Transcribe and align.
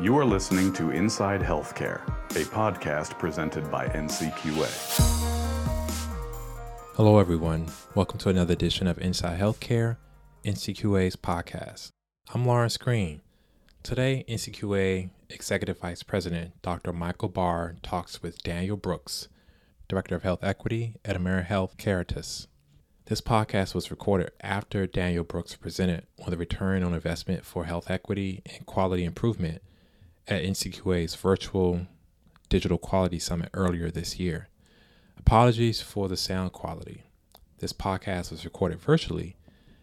You 0.00 0.18
are 0.18 0.24
listening 0.24 0.72
to 0.72 0.90
Inside 0.90 1.40
Healthcare, 1.40 2.04
a 2.30 2.44
podcast 2.46 3.16
presented 3.16 3.70
by 3.70 3.86
NCQA. 3.86 4.68
Hello, 6.96 7.20
everyone. 7.20 7.68
Welcome 7.94 8.18
to 8.18 8.28
another 8.28 8.54
edition 8.54 8.88
of 8.88 8.98
Inside 8.98 9.38
Healthcare, 9.38 9.98
NCQA's 10.44 11.14
podcast. 11.14 11.90
I'm 12.34 12.44
Lawrence 12.44 12.76
Green. 12.76 13.20
Today, 13.84 14.24
NCQA 14.28 15.10
Executive 15.30 15.78
Vice 15.78 16.02
President 16.02 16.60
Dr. 16.60 16.92
Michael 16.92 17.28
Barr 17.28 17.76
talks 17.84 18.20
with 18.20 18.42
Danielle 18.42 18.76
Brooks, 18.76 19.28
Director 19.86 20.16
of 20.16 20.24
Health 20.24 20.42
Equity 20.42 20.96
at 21.04 21.16
AmeriHealth 21.16 21.78
Caritas. 21.78 22.48
This 23.04 23.20
podcast 23.20 23.76
was 23.76 23.92
recorded 23.92 24.32
after 24.40 24.88
Danielle 24.88 25.22
Brooks 25.22 25.54
presented 25.54 26.08
on 26.20 26.32
the 26.32 26.36
return 26.36 26.82
on 26.82 26.94
investment 26.94 27.44
for 27.44 27.66
health 27.66 27.88
equity 27.88 28.42
and 28.44 28.66
quality 28.66 29.04
improvement 29.04 29.62
at 30.26 30.42
NCQA's 30.42 31.14
virtual 31.16 31.86
Digital 32.48 32.78
Quality 32.78 33.18
Summit 33.18 33.50
earlier 33.52 33.90
this 33.90 34.18
year. 34.18 34.48
Apologies 35.18 35.82
for 35.82 36.08
the 36.08 36.16
sound 36.16 36.52
quality. 36.52 37.02
This 37.58 37.72
podcast 37.72 38.30
was 38.30 38.44
recorded 38.44 38.80
virtually 38.80 39.36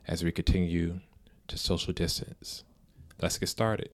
as 0.07 0.23
we 0.23 0.31
continue 0.31 0.99
to 1.47 1.57
social 1.57 1.93
distance. 1.93 2.63
Let's 3.21 3.37
get 3.37 3.49
started. 3.49 3.89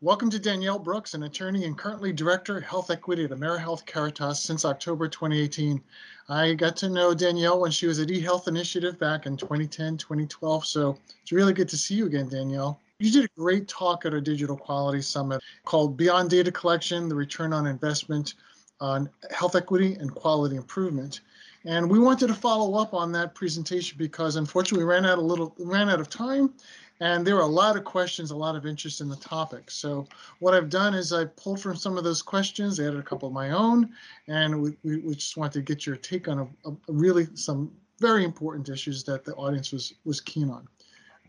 Welcome 0.00 0.30
to 0.30 0.38
Danielle 0.38 0.78
Brooks, 0.78 1.14
an 1.14 1.24
attorney 1.24 1.64
and 1.64 1.76
currently 1.76 2.12
Director 2.12 2.56
of 2.56 2.64
Health 2.64 2.90
Equity 2.90 3.24
at 3.24 3.30
AmeriHealth 3.30 3.86
Caritas 3.86 4.40
since 4.40 4.64
October 4.64 5.08
2018. 5.08 5.80
I 6.28 6.54
got 6.54 6.76
to 6.78 6.88
know 6.88 7.14
Danielle 7.14 7.60
when 7.60 7.70
she 7.70 7.86
was 7.86 8.00
at 8.00 8.08
eHealth 8.08 8.48
Initiative 8.48 8.98
back 8.98 9.26
in 9.26 9.36
2010, 9.36 9.98
2012, 9.98 10.66
so 10.66 10.98
it's 11.22 11.32
really 11.32 11.52
good 11.52 11.68
to 11.68 11.76
see 11.76 11.94
you 11.94 12.06
again, 12.06 12.28
Danielle. 12.28 12.80
You 13.02 13.10
did 13.10 13.24
a 13.24 13.40
great 13.40 13.66
talk 13.66 14.06
at 14.06 14.14
our 14.14 14.20
Digital 14.20 14.56
Quality 14.56 15.02
Summit 15.02 15.42
called 15.64 15.96
Beyond 15.96 16.30
Data 16.30 16.52
Collection, 16.52 17.08
the 17.08 17.16
Return 17.16 17.52
on 17.52 17.66
Investment 17.66 18.34
on 18.80 19.10
Health 19.32 19.56
Equity 19.56 19.94
and 19.94 20.14
Quality 20.14 20.54
Improvement. 20.54 21.22
And 21.64 21.90
we 21.90 21.98
wanted 21.98 22.28
to 22.28 22.34
follow 22.34 22.80
up 22.80 22.94
on 22.94 23.10
that 23.10 23.34
presentation 23.34 23.98
because 23.98 24.36
unfortunately 24.36 24.84
we 24.84 24.90
ran 24.90 25.04
out 25.04 25.18
a 25.18 25.20
little 25.20 25.52
ran 25.58 25.90
out 25.90 25.98
of 25.98 26.10
time 26.10 26.54
and 27.00 27.26
there 27.26 27.34
were 27.34 27.40
a 27.40 27.46
lot 27.46 27.76
of 27.76 27.82
questions, 27.82 28.30
a 28.30 28.36
lot 28.36 28.54
of 28.54 28.66
interest 28.66 29.00
in 29.00 29.08
the 29.08 29.16
topic. 29.16 29.68
So 29.72 30.06
what 30.38 30.54
I've 30.54 30.70
done 30.70 30.94
is 30.94 31.12
I 31.12 31.24
pulled 31.24 31.60
from 31.60 31.74
some 31.74 31.98
of 31.98 32.04
those 32.04 32.22
questions, 32.22 32.78
added 32.78 33.00
a 33.00 33.02
couple 33.02 33.26
of 33.26 33.34
my 33.34 33.50
own, 33.50 33.90
and 34.28 34.62
we, 34.62 34.76
we, 34.84 34.98
we 34.98 35.16
just 35.16 35.36
wanted 35.36 35.54
to 35.54 35.62
get 35.62 35.86
your 35.86 35.96
take 35.96 36.28
on 36.28 36.38
a, 36.38 36.70
a 36.70 36.76
really 36.86 37.26
some 37.34 37.72
very 37.98 38.24
important 38.24 38.68
issues 38.68 39.02
that 39.04 39.24
the 39.24 39.34
audience 39.34 39.72
was 39.72 39.92
was 40.04 40.20
keen 40.20 40.50
on. 40.50 40.68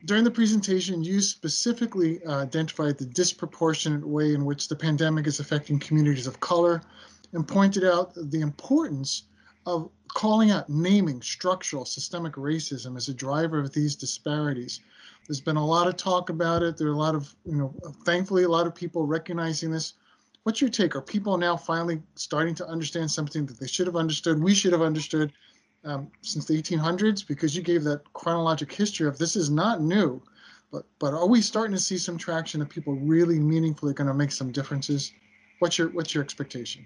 During 0.05 0.25
the 0.25 0.31
presentation, 0.31 1.01
you 1.01 1.21
specifically 1.21 2.23
uh, 2.25 2.41
identified 2.41 2.97
the 2.97 3.05
disproportionate 3.05 4.05
way 4.05 4.33
in 4.33 4.43
which 4.43 4.67
the 4.67 4.75
pandemic 4.75 5.27
is 5.27 5.39
affecting 5.39 5.79
communities 5.79 6.27
of 6.27 6.41
color 6.41 6.81
and 7.31 7.47
pointed 7.47 7.85
out 7.85 8.13
the 8.15 8.41
importance 8.41 9.23
of 9.65 9.89
calling 10.09 10.51
out 10.51 10.69
naming 10.69 11.21
structural 11.21 11.85
systemic 11.85 12.33
racism 12.33 12.97
as 12.97 13.07
a 13.07 13.13
driver 13.13 13.59
of 13.59 13.73
these 13.73 13.95
disparities. 13.95 14.81
There's 15.27 15.39
been 15.39 15.55
a 15.55 15.65
lot 15.65 15.87
of 15.87 15.95
talk 15.95 16.29
about 16.29 16.63
it. 16.63 16.75
There 16.75 16.89
are 16.89 16.93
a 16.93 16.97
lot 16.97 17.15
of, 17.15 17.33
you 17.45 17.55
know, 17.55 17.73
thankfully, 18.05 18.43
a 18.43 18.49
lot 18.49 18.67
of 18.67 18.75
people 18.75 19.05
recognizing 19.05 19.71
this. 19.71 19.93
What's 20.43 20.59
your 20.59 20.69
take? 20.69 20.97
Are 20.97 21.01
people 21.01 21.38
now 21.38 21.55
finally 21.55 22.01
starting 22.15 22.55
to 22.55 22.67
understand 22.67 23.09
something 23.09 23.45
that 23.45 23.57
they 23.57 23.67
should 23.67 23.88
have 23.88 23.95
understood? 23.95 24.43
We 24.43 24.53
should 24.53 24.73
have 24.73 24.81
understood 24.81 25.31
um, 25.85 26.09
since 26.21 26.45
the 26.45 26.61
1800s 26.61 27.25
because 27.25 27.55
you 27.55 27.61
gave 27.61 27.83
that 27.83 28.01
chronologic 28.13 28.71
history 28.71 29.07
of 29.07 29.17
this 29.17 29.35
is 29.35 29.49
not 29.49 29.81
new, 29.81 30.21
but 30.71 30.85
but 30.99 31.13
are 31.13 31.27
we 31.27 31.41
starting 31.41 31.75
to 31.75 31.81
see 31.81 31.97
some 31.97 32.17
traction 32.17 32.61
of 32.61 32.69
people 32.69 32.93
really 32.95 33.39
meaningfully 33.39 33.93
going 33.93 34.07
to 34.07 34.13
make 34.13 34.31
some 34.31 34.51
differences? 34.51 35.13
What's 35.59 35.77
your 35.77 35.89
what's 35.89 36.13
your 36.13 36.23
expectation? 36.23 36.85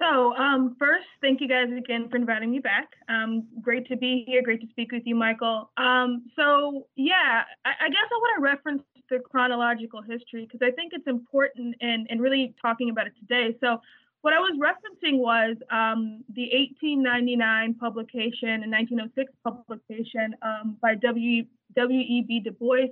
So 0.00 0.34
um, 0.36 0.76
first, 0.78 1.06
thank 1.22 1.40
you 1.40 1.48
guys 1.48 1.68
again 1.76 2.08
for 2.10 2.16
inviting 2.16 2.50
me 2.50 2.58
back. 2.58 2.88
Um, 3.08 3.46
great 3.62 3.86
to 3.88 3.96
be 3.96 4.24
here. 4.26 4.42
Great 4.42 4.60
to 4.60 4.66
speak 4.68 4.92
with 4.92 5.02
you, 5.06 5.14
Michael. 5.14 5.70
Um, 5.76 6.24
so 6.36 6.86
yeah, 6.96 7.42
I, 7.64 7.70
I, 7.80 7.88
guess 7.88 8.08
I 8.10 8.14
want 8.16 8.38
to 8.38 8.42
reference 8.42 8.82
the 9.08 9.20
chronological 9.20 10.02
history 10.02 10.46
because 10.46 10.60
I 10.62 10.72
think 10.72 10.92
it's 10.94 11.06
important 11.06 11.76
and 11.80 12.06
and 12.10 12.20
really 12.20 12.54
talking 12.60 12.90
about 12.90 13.06
it 13.06 13.14
today. 13.18 13.56
So 13.60 13.80
what 14.24 14.32
I 14.32 14.38
was 14.38 14.58
referencing 14.58 15.18
was 15.18 15.54
um, 15.70 16.24
the 16.34 16.48
1899 16.54 17.74
publication 17.74 18.62
and 18.64 18.72
1906 18.72 19.30
publication 19.44 20.34
um, 20.40 20.78
by 20.80 20.94
W. 20.94 21.44
W.E.B. 21.76 22.40
Du 22.40 22.50
Bois 22.52 22.88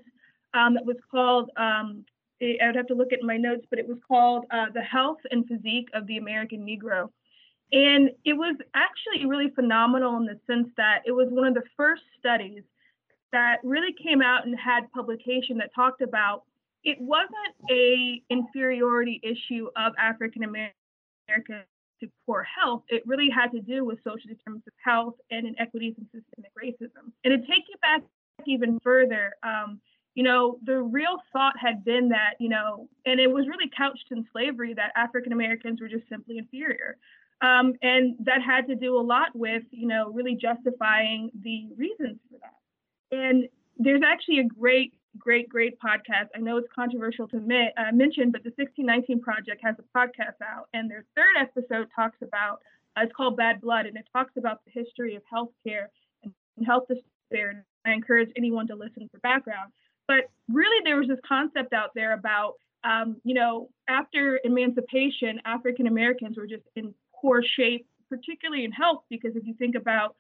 um, 0.53 0.75
that 0.75 0.85
was 0.85 0.99
called, 1.11 1.49
um, 1.57 2.05
I 2.43 2.67
would 2.67 2.77
have 2.77 2.87
to 2.89 2.95
look 2.95 3.15
at 3.15 3.23
my 3.23 3.39
notes, 3.39 3.65
but 3.71 3.79
it 3.79 3.89
was 3.89 3.97
called 4.07 4.45
uh, 4.51 4.67
The 4.75 4.83
Health 4.83 5.21
and 5.31 5.47
Physique 5.47 5.89
of 5.95 6.07
the 6.07 6.19
American 6.19 6.67
Negro. 6.67 7.09
And 7.73 8.11
it 8.27 8.35
was 8.35 8.57
actually 8.75 9.25
really 9.25 9.49
phenomenal 9.55 10.19
in 10.19 10.27
the 10.27 10.39
sense 10.47 10.69
that 10.77 11.01
it 11.07 11.13
was 11.13 11.29
one 11.31 11.47
of 11.47 11.55
the 11.55 11.65
first 11.79 12.03
studies 12.19 12.63
that 13.33 13.57
really 13.65 13.95
came 13.95 14.21
out 14.21 14.45
and 14.45 14.55
had 14.59 14.93
publication 14.93 15.57
that 15.59 15.71
talked 15.75 16.03
about 16.03 16.43
it 16.85 16.99
wasn't 17.01 17.55
a 17.71 18.21
inferiority 18.29 19.21
issue 19.23 19.69
of 19.77 19.95
African 19.99 20.43
American 20.43 20.75
America 21.29 21.65
to 22.01 22.09
poor 22.27 22.43
health, 22.43 22.83
it 22.89 23.03
really 23.07 23.29
had 23.31 23.49
to 23.53 23.61
do 23.61 23.85
with 23.85 23.99
social 23.99 24.29
determinants 24.29 24.67
of 24.67 24.73
health 24.85 25.15
and 25.31 25.47
inequities 25.47 25.95
and 25.97 26.07
systemic 26.07 26.53
racism. 26.57 27.13
And 27.25 27.33
to 27.33 27.39
take 27.39 27.65
you 27.69 27.77
back 27.81 28.03
even 28.47 28.81
further, 28.81 29.35
um, 29.43 29.81
you 30.15 30.23
know, 30.23 30.59
the 30.65 30.83
real 30.83 31.19
thought 31.33 31.55
had 31.59 31.85
been 31.85 32.09
that, 32.11 32.35
you 32.39 32.49
know, 32.49 32.89
and 33.07 33.19
it 33.21 33.31
was 33.31 33.47
really 33.49 33.71
couched 33.77 34.07
in 34.11 34.27
slavery 34.33 34.75
that 34.75 34.93
African 34.97 35.33
Americans 35.33 35.81
were 35.81 35.89
just 35.89 36.09
simply 36.09 36.39
inferior. 36.39 36.97
Um, 37.41 37.75
and 37.83 38.15
that 38.21 38.41
had 38.43 38.69
to 38.69 38.75
do 38.75 38.97
a 38.97 39.03
lot 39.03 39.35
with, 39.35 39.65
you 39.71 39.89
know, 39.89 40.11
really 40.11 40.37
justifying 40.37 41.31
the 41.43 41.69
reasons 41.77 42.19
for 42.31 42.39
that. 42.41 43.17
And 43.17 43.49
there's 43.79 44.03
actually 44.05 44.41
a 44.41 44.45
great 44.45 44.93
great, 45.23 45.49
great 45.49 45.79
podcast. 45.81 46.29
I 46.35 46.41
know 46.41 46.57
it's 46.57 46.69
controversial 46.75 47.29
to 47.29 47.39
mi- 47.39 47.73
uh, 47.79 47.93
mention, 47.93 48.31
but 48.31 48.43
the 48.43 48.51
1619 48.57 49.21
Project 49.21 49.63
has 49.63 49.77
a 49.79 49.99
podcast 49.99 50.43
out, 50.45 50.69
and 50.75 50.91
their 50.91 51.05
third 51.15 51.35
episode 51.41 51.89
talks 51.95 52.19
about 52.23 52.61
uh, 52.97 53.03
it's 53.05 53.13
called 53.17 53.37
Bad 53.37 53.61
Blood, 53.61 53.87
and 53.87 53.97
it 53.97 54.07
talks 54.13 54.33
about 54.37 54.61
the 54.65 54.71
history 54.73 55.15
of 55.15 55.23
healthcare 55.33 55.87
and, 56.25 56.33
and 56.57 56.67
health 56.67 56.85
disparity. 56.89 57.61
I 57.87 57.93
encourage 57.93 58.31
anyone 58.37 58.67
to 58.67 58.75
listen 58.75 59.09
for 59.11 59.19
background. 59.21 59.73
But 60.07 60.31
really, 60.49 60.83
there 60.85 60.97
was 60.97 61.09
this 61.09 61.19
concept 61.27 61.73
out 61.73 61.91
there 61.95 62.13
about, 62.13 62.55
um, 62.85 63.17
you 63.25 63.35
know, 63.35 63.71
after 63.89 64.41
emancipation, 64.45 65.41
African 65.45 65.87
Americans 65.87 66.37
were 66.37 66.47
just 66.47 66.65
in 66.77 66.93
poor 67.15 67.43
shape, 67.57 67.87
particularly 68.11 68.65
in 68.65 68.73
health, 68.73 69.05
because 69.09 69.37
if 69.37 69.47
you 69.47 69.55
think 69.55 69.75
about 69.75 70.17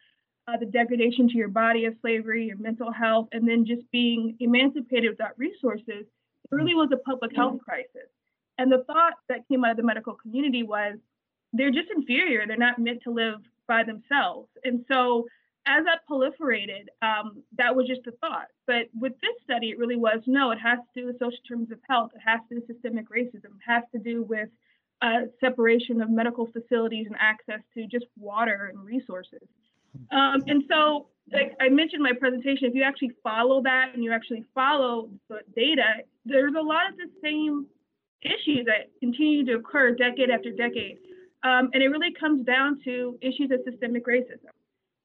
uh, 0.48 0.56
the 0.58 0.66
degradation 0.66 1.28
to 1.28 1.34
your 1.36 1.48
body 1.48 1.84
of 1.84 1.94
slavery, 2.00 2.46
your 2.46 2.56
mental 2.58 2.90
health, 2.90 3.28
and 3.32 3.46
then 3.46 3.64
just 3.64 3.82
being 3.92 4.36
emancipated 4.40 5.10
without 5.10 5.38
resources, 5.38 6.04
it 6.04 6.50
really 6.50 6.74
was 6.74 6.90
a 6.92 6.96
public 6.96 7.34
health 7.34 7.60
crisis. 7.64 8.10
And 8.58 8.70
the 8.70 8.84
thought 8.84 9.14
that 9.28 9.46
came 9.48 9.64
out 9.64 9.72
of 9.72 9.76
the 9.76 9.82
medical 9.82 10.14
community 10.14 10.62
was 10.62 10.98
they're 11.52 11.70
just 11.70 11.88
inferior. 11.94 12.46
They're 12.46 12.56
not 12.56 12.78
meant 12.78 13.02
to 13.04 13.10
live 13.10 13.40
by 13.68 13.84
themselves. 13.84 14.48
And 14.64 14.84
so 14.90 15.26
as 15.66 15.84
that 15.84 16.00
proliferated, 16.10 16.88
um, 17.02 17.42
that 17.56 17.74
was 17.74 17.86
just 17.86 18.06
a 18.06 18.12
thought. 18.12 18.48
But 18.66 18.88
with 18.98 19.12
this 19.20 19.34
study, 19.44 19.70
it 19.70 19.78
really 19.78 19.96
was 19.96 20.20
no, 20.26 20.50
it 20.50 20.58
has 20.58 20.78
to 20.78 21.00
do 21.00 21.06
with 21.06 21.18
social 21.18 21.38
determinants 21.42 21.72
of 21.72 21.78
health. 21.88 22.10
It 22.14 22.22
has 22.26 22.40
to 22.48 22.54
do 22.54 22.60
with 22.60 22.66
systemic 22.66 23.08
racism. 23.10 23.54
It 23.56 23.66
has 23.66 23.84
to 23.92 23.98
do 23.98 24.22
with 24.22 24.48
uh, 25.02 25.26
separation 25.40 26.00
of 26.00 26.10
medical 26.10 26.46
facilities 26.46 27.06
and 27.06 27.16
access 27.18 27.60
to 27.74 27.86
just 27.86 28.06
water 28.18 28.72
and 28.72 28.84
resources. 28.84 29.42
Um, 30.10 30.42
and 30.46 30.64
so, 30.68 31.08
like 31.32 31.54
I 31.60 31.68
mentioned 31.68 32.02
my 32.02 32.12
presentation, 32.18 32.68
if 32.68 32.74
you 32.74 32.82
actually 32.82 33.12
follow 33.22 33.62
that 33.62 33.90
and 33.94 34.02
you 34.02 34.12
actually 34.12 34.44
follow 34.54 35.10
the 35.28 35.40
data, 35.54 36.04
there's 36.24 36.54
a 36.58 36.62
lot 36.62 36.90
of 36.90 36.96
the 36.96 37.08
same 37.22 37.66
issues 38.22 38.66
that 38.66 38.90
continue 39.00 39.44
to 39.46 39.54
occur 39.54 39.94
decade 39.94 40.30
after 40.30 40.50
decade. 40.50 40.98
Um, 41.44 41.70
and 41.72 41.82
it 41.82 41.88
really 41.88 42.12
comes 42.18 42.46
down 42.46 42.80
to 42.84 43.18
issues 43.20 43.50
of 43.50 43.60
systemic 43.68 44.06
racism. 44.06 44.50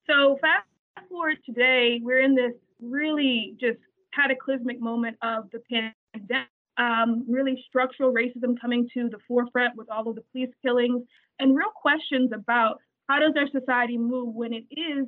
So 0.08 0.38
fast 0.40 0.66
forward 1.08 1.38
today, 1.44 2.00
we're 2.02 2.20
in 2.20 2.34
this 2.34 2.52
really 2.80 3.54
just 3.60 3.78
cataclysmic 4.14 4.80
moment 4.80 5.16
of 5.22 5.50
the 5.52 5.60
pandemic. 5.70 6.48
Um, 6.76 7.24
really 7.28 7.60
structural 7.68 8.14
racism 8.14 8.54
coming 8.60 8.88
to 8.94 9.08
the 9.08 9.18
forefront 9.26 9.76
with 9.76 9.90
all 9.90 10.08
of 10.08 10.14
the 10.14 10.22
police 10.30 10.50
killings 10.62 11.02
and 11.40 11.56
real 11.56 11.72
questions 11.74 12.30
about 12.32 12.78
how 13.08 13.18
does 13.18 13.32
our 13.36 13.48
society 13.60 13.98
move 13.98 14.34
when 14.34 14.52
it 14.52 14.64
is 14.70 15.06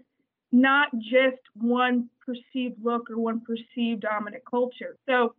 not 0.52 0.88
just 0.99 1.41
one 1.55 2.08
perceived 2.25 2.76
look 2.82 3.11
or 3.11 3.19
one 3.19 3.41
perceived 3.41 4.02
dominant 4.02 4.43
culture? 4.49 4.97
So 5.08 5.35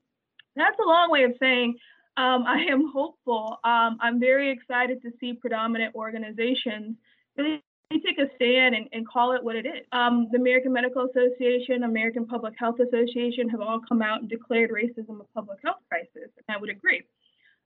that's 0.56 0.78
a 0.84 0.88
long 0.88 1.10
way 1.12 1.24
of 1.24 1.34
saying 1.40 1.75
um, 2.18 2.44
I 2.46 2.66
am 2.69 2.92
hopeful. 2.92 3.60
Um, 3.63 3.98
I'm 4.02 4.19
very 4.19 4.52
excited 4.52 5.02
to 5.04 5.12
see 5.19 5.34
predominant 5.34 5.96
organizations 5.96 6.98
really 7.38 7.63
take 7.92 8.19
a 8.19 8.34
stand 8.36 8.75
and, 8.75 8.88
and 8.94 9.08
call 9.08 9.34
it 9.34 9.44
what 9.44 9.56
it 9.56 9.66
is. 9.66 9.86
Um, 9.92 10.28
the 10.31 10.38
American 10.38 10.74
Medical 10.74 11.08
Association, 11.10 11.84
American 11.84 12.25
Public 12.25 12.54
Health 12.58 12.80
Association 12.80 13.50
have 13.50 13.62
all 13.62 13.81
come 13.88 14.02
out 14.02 14.22
and 14.22 14.30
declared 14.30 14.72
racism 14.72 15.19
a 15.19 15.24
public 15.34 15.60
health 15.63 15.80
crisis, 15.90 16.30
and 16.38 16.56
I 16.56 16.60
would 16.60 16.69
agree. 16.69 17.04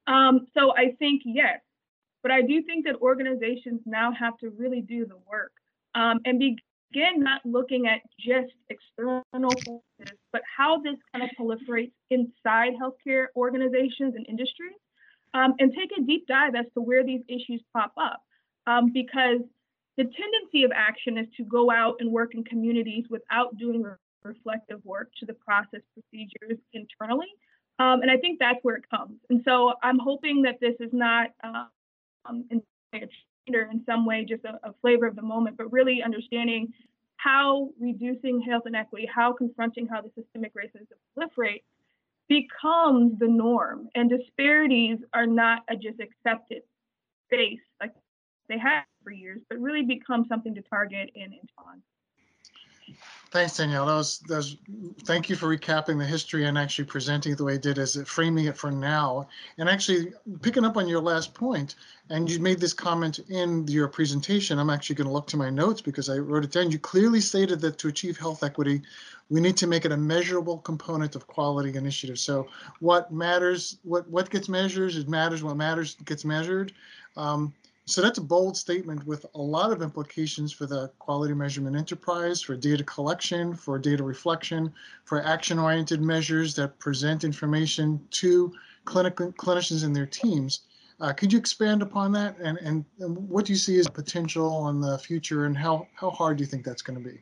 Um, 0.08 0.48
so 0.54 0.72
I 0.76 0.96
think 1.00 1.24
yes, 1.26 1.60
but 2.26 2.32
I 2.32 2.42
do 2.42 2.64
think 2.64 2.86
that 2.86 2.96
organizations 3.04 3.82
now 3.86 4.12
have 4.12 4.36
to 4.40 4.50
really 4.50 4.82
do 4.82 5.06
the 5.06 5.18
work 5.30 5.52
um, 5.94 6.18
and 6.26 6.40
begin 6.40 7.20
not 7.20 7.46
looking 7.46 7.86
at 7.86 8.00
just 8.20 8.52
external 8.68 9.22
forces, 9.32 10.18
but 10.34 10.42
how 10.58 10.82
this 10.82 10.96
kind 11.14 11.24
of 11.24 11.30
proliferates 11.40 11.92
inside 12.10 12.74
healthcare 12.82 13.26
organizations 13.36 14.16
and 14.16 14.26
industries, 14.28 14.74
um, 15.36 15.54
and 15.60 15.72
take 15.78 15.92
a 15.96 16.02
deep 16.02 16.26
dive 16.28 16.56
as 16.56 16.66
to 16.74 16.82
where 16.82 17.04
these 17.04 17.22
issues 17.28 17.62
pop 17.72 17.94
up. 17.96 18.24
Um, 18.66 18.92
because 18.92 19.42
the 19.98 20.06
tendency 20.06 20.64
of 20.64 20.72
action 20.74 21.20
is 21.20 21.28
to 21.38 21.44
go 21.44 21.70
out 21.70 21.98
and 22.00 22.12
work 22.12 22.34
in 22.34 22.44
communities 22.44 23.06
without 23.08 23.56
doing 23.60 23.84
re- 23.84 23.92
reflective 24.24 24.84
work 24.84 25.12
to 25.20 25.28
the 25.28 25.36
process 25.36 25.82
procedures 25.94 26.58
internally. 26.74 27.28
Um, 27.78 28.02
and 28.02 28.10
I 28.10 28.18
think 28.18 28.40
that's 28.40 28.58
where 28.64 28.78
it 28.78 28.90
comes. 28.90 29.20
And 29.30 29.44
so 29.46 29.74
I'm 29.84 30.00
hoping 30.00 30.42
that 30.42 30.60
this 30.60 30.74
is 30.80 30.90
not 30.92 31.28
um, 32.28 32.46
in, 32.50 32.62
in 32.94 33.84
some 33.86 34.06
way 34.06 34.26
just 34.26 34.44
a, 34.46 34.60
a 34.68 34.74
flavor 34.82 35.06
of 35.06 35.16
the 35.16 35.22
moment, 35.22 35.58
but 35.58 35.72
really 35.72 36.02
understanding 36.04 36.74
how 37.18 37.70
reducing 37.80 38.42
health 38.42 38.64
inequity, 38.66 39.08
how 39.14 39.34
confronting 39.34 39.88
how 39.88 40.02
the 40.02 40.12
systemic 40.16 40.54
racism 40.54 40.88
proliferates 41.18 41.64
becomes 42.28 43.18
the 43.20 43.28
norm. 43.28 43.90
And 43.96 44.10
disparities 44.10 44.98
are 45.14 45.26
not 45.26 45.64
a 45.70 45.76
just 45.76 46.00
accepted 46.00 46.64
space 47.28 47.60
like 47.80 47.94
they 48.48 48.58
have 48.58 48.84
for 49.04 49.12
years, 49.12 49.42
but 49.50 49.60
really 49.60 49.84
become 49.84 50.26
something 50.28 50.56
to 50.56 50.62
target 50.62 51.12
and, 51.16 51.34
and. 51.34 51.82
Thanks, 53.36 53.58
Danielle. 53.58 53.86
That 53.86 53.96
was, 53.96 54.20
that 54.30 54.36
was, 54.38 54.56
thank 55.04 55.30
you 55.30 55.36
for 55.36 55.48
recapping 55.54 56.00
the 56.00 56.06
history 56.06 56.46
and 56.46 56.58
actually 56.58 56.86
presenting 56.86 57.34
it 57.34 57.38
the 57.38 57.44
way 57.44 57.56
it 57.56 57.62
did 57.62 57.78
as 57.78 57.98
it 57.98 58.08
framing 58.08 58.46
it 58.46 58.56
for 58.56 58.72
now. 58.72 59.28
And 59.58 59.68
actually 59.68 60.14
picking 60.42 60.64
up 60.64 60.78
on 60.78 60.88
your 60.88 61.02
last 61.02 61.34
point, 61.34 61.76
and 62.10 62.32
you 62.32 62.40
made 62.40 62.62
this 62.62 62.72
comment 62.72 63.20
in 63.28 63.68
your 63.68 63.90
presentation. 63.90 64.58
I'm 64.58 64.70
actually 64.70 64.96
going 64.96 65.08
to 65.08 65.14
look 65.14 65.28
to 65.28 65.36
my 65.36 65.50
notes 65.50 65.82
because 65.82 66.08
I 66.08 66.16
wrote 66.16 66.46
it 66.46 66.52
down. 66.54 66.72
You 66.72 66.80
clearly 66.80 67.20
stated 67.20 67.60
that 67.60 67.78
to 67.80 67.90
achieve 67.90 68.18
health 68.18 68.42
equity, 68.42 68.82
we 69.30 69.42
need 69.42 69.58
to 69.58 69.68
make 69.68 69.84
it 69.84 69.92
a 69.92 69.98
measurable 69.98 70.60
component 70.60 71.18
of 71.18 71.28
quality 71.28 71.76
initiatives. 71.76 72.22
So 72.22 72.48
what 72.80 73.12
matters, 73.12 73.80
what 73.84 74.08
what 74.10 74.30
gets 74.30 74.48
measured, 74.48 74.96
it 74.96 75.10
matters. 75.10 75.44
What 75.44 75.58
matters 75.58 75.96
gets 76.06 76.24
measured. 76.24 76.72
Um, 77.18 77.54
so 77.88 78.02
that's 78.02 78.18
a 78.18 78.22
bold 78.22 78.58
statement 78.58 79.06
with 79.06 79.28
a 79.36 79.42
lot 79.42 79.72
of 79.72 79.84
implications 79.84 80.52
for 80.52 80.66
the 80.66 80.88
quality 80.98 81.36
measurement 81.36 81.76
enterprise, 81.76 82.42
for 82.42 82.56
data 82.56 82.84
collection, 82.84 83.54
for 83.54 83.78
data 83.78 84.04
reflection, 84.04 84.74
for 85.04 85.24
action-oriented 85.24 86.02
measures 86.02 86.56
that 86.56 86.80
present 86.80 87.24
information 87.24 88.02
to 88.10 88.52
clinic 88.86 89.16
clinicians 89.16 89.84
and 89.84 89.96
their 89.96 90.08
teams. 90.08 90.62
Uh, 91.00 91.14
could 91.14 91.32
you 91.32 91.38
expand 91.38 91.84
upon 91.84 92.12
that 92.14 92.36
and, 92.40 92.58
and, 92.60 92.86
and, 93.00 93.18
what 93.30 93.46
do 93.46 93.52
you 93.52 93.58
see 93.58 93.78
as 93.78 93.88
potential 93.88 94.70
in 94.70 94.80
the 94.80 94.98
future 94.98 95.46
and 95.46 95.56
how, 95.56 95.88
how 95.94 96.10
hard 96.10 96.38
do 96.38 96.44
you 96.44 96.48
think 96.48 96.64
that's 96.64 96.82
going 96.82 96.98
to 96.98 97.10
be? 97.10 97.22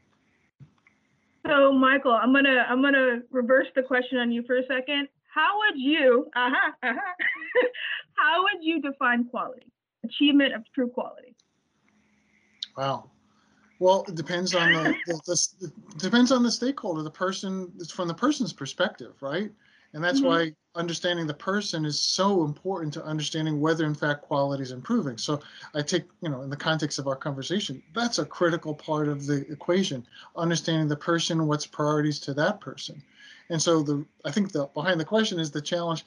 So 1.46 1.74
Michael, 1.74 2.14
I'm 2.14 2.32
gonna 2.32 2.66
I'm 2.70 2.82
gonna 2.82 3.20
reverse 3.30 3.68
the 3.76 3.84
question 3.84 4.18
on 4.18 4.32
you 4.32 4.44
for 4.44 4.56
a 4.56 4.66
second. 4.66 5.10
How 5.34 5.58
would 5.58 5.78
you 5.78 6.30
uh-huh, 6.34 6.72
uh-huh, 6.84 7.68
how 8.14 8.44
would 8.44 8.64
you 8.64 8.82
define 8.82 9.26
quality? 9.26 9.73
Achievement 10.04 10.54
of 10.54 10.64
true 10.74 10.90
quality? 10.90 11.36
Wow. 12.78 13.10
Well, 13.80 14.06
it 14.08 14.16
depends 14.16 14.56
on 14.56 14.72
the, 14.72 14.96
the, 15.08 15.48
the, 15.60 15.72
depends 15.98 16.32
on 16.32 16.44
the 16.44 16.52
stakeholder, 16.52 17.02
the 17.02 17.12
person. 17.12 17.72
It's 17.80 17.92
from 17.92 18.08
the 18.08 18.14
person's 18.14 18.54
perspective, 18.54 19.14
right? 19.22 19.52
And 19.94 20.04
that's 20.04 20.20
mm-hmm. 20.20 20.28
why 20.28 20.52
understanding 20.76 21.28
the 21.28 21.34
person 21.34 21.86
is 21.86 22.00
so 22.00 22.44
important 22.46 22.94
to 22.94 23.04
understanding 23.04 23.60
whether, 23.60 23.86
in 23.86 23.94
fact, 23.94 24.24
quality 24.24 24.64
is 24.64 24.72
improving. 24.72 25.18
So 25.18 25.40
I 25.76 25.82
take, 25.82 26.06
you 26.22 26.30
know, 26.30 26.42
in 26.42 26.50
the 26.50 26.56
context 26.56 26.98
of 26.98 27.08
our 27.08 27.16
conversation, 27.16 27.82
that's 27.94 28.18
a 28.18 28.26
critical 28.26 28.74
part 28.74 29.08
of 29.08 29.28
the 29.28 29.46
equation. 29.52 30.06
Understanding 30.36 30.88
the 30.88 30.96
person, 30.96 31.46
what's 31.46 31.68
priorities 31.68 32.20
to 32.22 32.34
that 32.36 32.60
person. 32.60 33.04
And 33.50 33.62
so 33.62 33.84
the 33.84 34.06
I 34.26 34.32
think 34.32 34.52
the 34.52 34.68
behind 34.74 35.00
the 35.00 35.06
question 35.06 35.40
is 35.40 35.52
the 35.52 35.62
challenge 35.62 36.06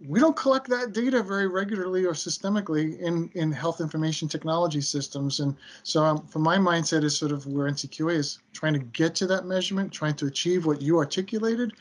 we 0.00 0.18
don't 0.18 0.36
collect 0.36 0.68
that 0.68 0.92
data 0.92 1.22
very 1.22 1.46
regularly 1.46 2.04
or 2.04 2.12
systemically 2.12 2.98
in, 3.00 3.30
in 3.34 3.52
health 3.52 3.80
information 3.80 4.28
technology 4.28 4.80
systems. 4.80 5.40
And 5.40 5.56
so 5.82 6.02
um, 6.04 6.26
from 6.26 6.42
my 6.42 6.58
mindset 6.58 7.04
is 7.04 7.16
sort 7.16 7.32
of 7.32 7.46
where 7.46 7.70
NCQA 7.70 8.14
is 8.14 8.38
trying 8.52 8.72
to 8.72 8.80
get 8.80 9.14
to 9.16 9.26
that 9.28 9.46
measurement, 9.46 9.92
trying 9.92 10.14
to 10.14 10.26
achieve 10.26 10.66
what 10.66 10.82
you 10.82 10.98
articulated. 10.98 11.72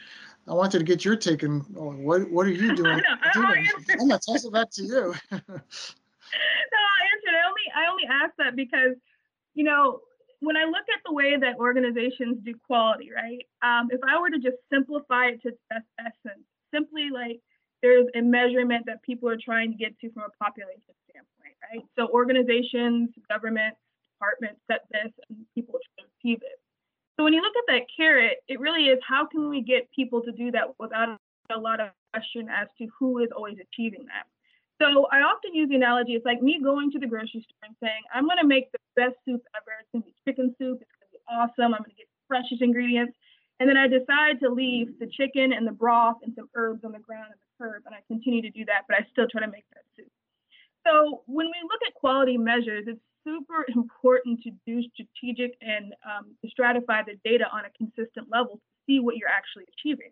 I 0.47 0.53
wanted 0.53 0.79
to 0.79 0.83
get 0.83 1.03
your 1.03 1.15
take 1.15 1.43
on 1.43 1.65
oh, 1.77 1.91
what, 1.91 2.29
what 2.29 2.45
are 2.45 2.51
you 2.51 2.75
doing? 2.75 3.01
I'm 3.35 3.97
going 3.97 4.09
to 4.09 4.19
toss 4.19 4.45
it 4.45 4.53
back 4.53 4.69
to 4.71 4.83
you. 4.83 5.13
no, 5.31 5.39
I. 5.41 7.03
I 7.33 7.47
only, 7.47 7.67
I 7.75 7.89
only 7.89 8.03
asked 8.09 8.37
that 8.37 8.55
because, 8.55 8.95
you 9.55 9.63
know, 9.63 10.01
when 10.39 10.57
I 10.57 10.65
look 10.65 10.85
at 10.93 11.01
the 11.05 11.13
way 11.13 11.37
that 11.37 11.57
organizations 11.57 12.37
do 12.43 12.53
quality, 12.67 13.09
right? 13.15 13.45
Um, 13.63 13.87
if 13.91 14.01
I 14.07 14.19
were 14.19 14.29
to 14.29 14.39
just 14.39 14.57
simplify 14.71 15.27
it 15.27 15.41
to 15.43 15.49
its 15.49 15.57
essence, 15.99 16.43
simply 16.73 17.09
like 17.11 17.39
there's 17.83 18.07
a 18.15 18.21
measurement 18.21 18.85
that 18.87 19.03
people 19.03 19.29
are 19.29 19.37
trying 19.37 19.69
to 19.69 19.77
get 19.77 19.99
to 19.99 20.09
from 20.11 20.23
a 20.23 20.43
population 20.43 20.95
standpoint, 21.11 21.53
right? 21.61 21.83
So 21.99 22.07
organizations, 22.07 23.09
governments, 23.29 23.77
departments 24.15 24.61
set 24.71 24.87
this 24.89 25.11
and 25.29 25.45
people 25.53 25.77
achieve 25.99 26.39
it. 26.41 26.59
So 27.17 27.23
when 27.23 27.33
you 27.33 27.41
look 27.41 27.53
at 27.55 27.73
that 27.75 27.83
carrot, 27.95 28.37
it 28.47 28.59
really 28.59 28.87
is 28.87 28.99
how 29.07 29.27
can 29.27 29.49
we 29.49 29.61
get 29.61 29.91
people 29.91 30.21
to 30.21 30.31
do 30.31 30.49
that 30.51 30.73
without 30.79 31.19
a 31.51 31.59
lot 31.59 31.81
of 31.81 31.89
question 32.13 32.47
as 32.49 32.67
to 32.79 32.87
who 32.97 33.19
is 33.19 33.29
always 33.35 33.57
achieving 33.59 34.05
that. 34.05 34.25
So 34.81 35.05
I 35.11 35.19
often 35.19 35.53
use 35.53 35.69
the 35.69 35.75
analogy, 35.75 36.13
it's 36.13 36.25
like 36.25 36.41
me 36.41 36.59
going 36.63 36.89
to 36.91 36.99
the 36.99 37.05
grocery 37.05 37.45
store 37.45 37.67
and 37.67 37.75
saying, 37.83 38.01
I'm 38.13 38.27
gonna 38.27 38.47
make 38.47 38.71
the 38.71 38.79
best 38.95 39.15
soup 39.25 39.43
ever. 39.55 39.75
It's 39.79 39.89
gonna 39.93 40.05
be 40.05 40.15
chicken 40.25 40.55
soup, 40.57 40.79
it's 40.81 40.91
gonna 40.97 41.11
be 41.11 41.19
awesome, 41.29 41.75
I'm 41.75 41.83
gonna 41.83 41.99
get 41.99 42.07
the 42.07 42.27
freshest 42.27 42.61
ingredients. 42.61 43.13
And 43.59 43.69
then 43.69 43.77
I 43.77 43.87
decide 43.87 44.39
to 44.41 44.49
leave 44.49 44.97
the 44.99 45.07
chicken 45.07 45.53
and 45.53 45.67
the 45.67 45.71
broth 45.71 46.17
and 46.23 46.33
some 46.35 46.49
herbs 46.55 46.83
on 46.83 46.91
the 46.91 46.99
ground 46.99 47.31
the 47.31 47.37
and 47.67 47.95
I 47.95 48.01
continue 48.07 48.41
to 48.41 48.49
do 48.49 48.65
that, 48.65 48.83
but 48.87 48.97
I 48.97 49.07
still 49.11 49.27
try 49.31 49.41
to 49.41 49.51
make 49.51 49.65
that 49.73 49.83
soup. 49.95 50.11
So 50.85 51.23
when 51.27 51.47
we 51.47 51.59
look 51.63 51.81
at 51.87 51.93
quality 51.93 52.37
measures, 52.37 52.85
it's 52.87 52.99
super 53.23 53.65
important 53.75 54.41
to 54.43 54.51
do 54.65 54.81
strategic 54.93 55.55
and 55.61 55.93
um, 56.03 56.35
stratify 56.45 57.05
the 57.05 57.15
data 57.23 57.45
on 57.51 57.63
a 57.65 57.71
consistent 57.77 58.27
level 58.31 58.55
to 58.55 58.69
see 58.85 58.99
what 58.99 59.15
you're 59.15 59.29
actually 59.29 59.65
achieving. 59.77 60.11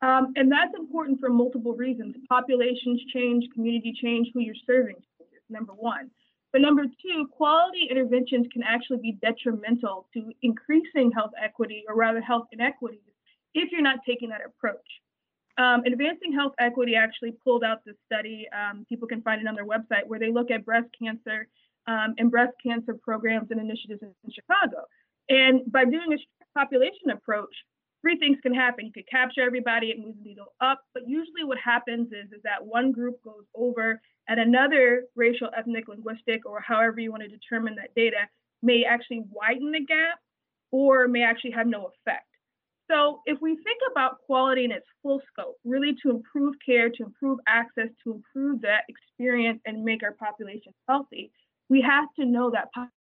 Um, 0.00 0.32
and 0.36 0.50
that's 0.50 0.72
important 0.78 1.20
for 1.20 1.28
multiple 1.28 1.74
reasons. 1.74 2.14
Populations 2.28 3.00
change, 3.12 3.44
community 3.52 3.92
change, 4.00 4.28
who 4.32 4.40
you're 4.40 4.54
serving 4.66 4.94
changes, 5.18 5.42
number 5.50 5.72
one. 5.72 6.10
But 6.52 6.62
number 6.62 6.84
two, 6.84 7.28
quality 7.36 7.88
interventions 7.90 8.46
can 8.52 8.62
actually 8.62 8.98
be 8.98 9.18
detrimental 9.20 10.06
to 10.14 10.32
increasing 10.42 11.10
health 11.10 11.32
equity 11.42 11.84
or 11.86 11.94
rather 11.94 12.20
health 12.20 12.46
inequities 12.52 13.00
if 13.54 13.70
you're 13.72 13.82
not 13.82 13.98
taking 14.06 14.30
that 14.30 14.40
approach. 14.46 14.86
Um, 15.58 15.82
Advancing 15.84 16.32
Health 16.32 16.52
Equity 16.60 16.94
actually 16.94 17.32
pulled 17.44 17.64
out 17.64 17.84
this 17.84 17.96
study. 18.06 18.46
Um, 18.54 18.86
people 18.88 19.08
can 19.08 19.22
find 19.22 19.40
it 19.40 19.48
on 19.48 19.56
their 19.56 19.66
website 19.66 20.06
where 20.06 20.20
they 20.20 20.30
look 20.30 20.52
at 20.52 20.64
breast 20.64 20.86
cancer 21.00 21.48
um, 21.88 22.14
and 22.16 22.30
breast 22.30 22.52
cancer 22.64 22.94
programs 22.94 23.50
and 23.50 23.60
initiatives 23.60 24.00
in, 24.02 24.30
Chicago. 24.30 24.84
And 25.28 25.70
by 25.70 25.84
doing 25.84 26.12
a 26.14 26.58
population 26.58 27.10
approach, 27.12 27.54
three 28.02 28.16
things 28.18 28.38
can 28.40 28.54
happen. 28.54 28.86
You 28.86 28.92
could 28.92 29.08
capture 29.10 29.42
everybody, 29.42 29.88
it 29.88 29.98
moves 29.98 30.16
the 30.18 30.28
needle 30.28 30.54
up, 30.60 30.80
but 30.94 31.02
usually 31.08 31.42
what 31.42 31.58
happens 31.58 32.08
is, 32.12 32.30
is 32.32 32.42
that 32.44 32.64
one 32.64 32.92
group 32.92 33.20
goes 33.24 33.44
over 33.54 34.00
and 34.28 34.38
another 34.38 35.04
racial, 35.16 35.48
ethnic, 35.56 35.88
linguistic, 35.88 36.46
or 36.46 36.60
however 36.60 37.00
you 37.00 37.10
want 37.10 37.24
to 37.24 37.28
determine 37.28 37.74
that 37.76 37.94
data 37.96 38.28
may 38.62 38.84
actually 38.88 39.24
widen 39.30 39.72
the 39.72 39.84
gap 39.84 40.20
or 40.70 41.08
may 41.08 41.22
actually 41.22 41.50
have 41.50 41.66
no 41.66 41.86
effect. 41.86 42.27
So 42.90 43.20
if 43.26 43.40
we 43.40 43.54
think 43.56 43.80
about 43.90 44.22
quality 44.24 44.64
in 44.64 44.72
its 44.72 44.86
full 45.02 45.20
scope, 45.30 45.56
really 45.64 45.94
to 46.02 46.10
improve 46.10 46.54
care, 46.64 46.88
to 46.88 47.02
improve 47.04 47.38
access, 47.46 47.88
to 48.04 48.14
improve 48.14 48.62
that 48.62 48.84
experience 48.88 49.60
and 49.66 49.84
make 49.84 50.02
our 50.02 50.12
population 50.12 50.72
healthy, 50.88 51.30
we 51.68 51.82
have 51.82 52.08
to 52.18 52.24
know 52.24 52.50
that 52.50 52.68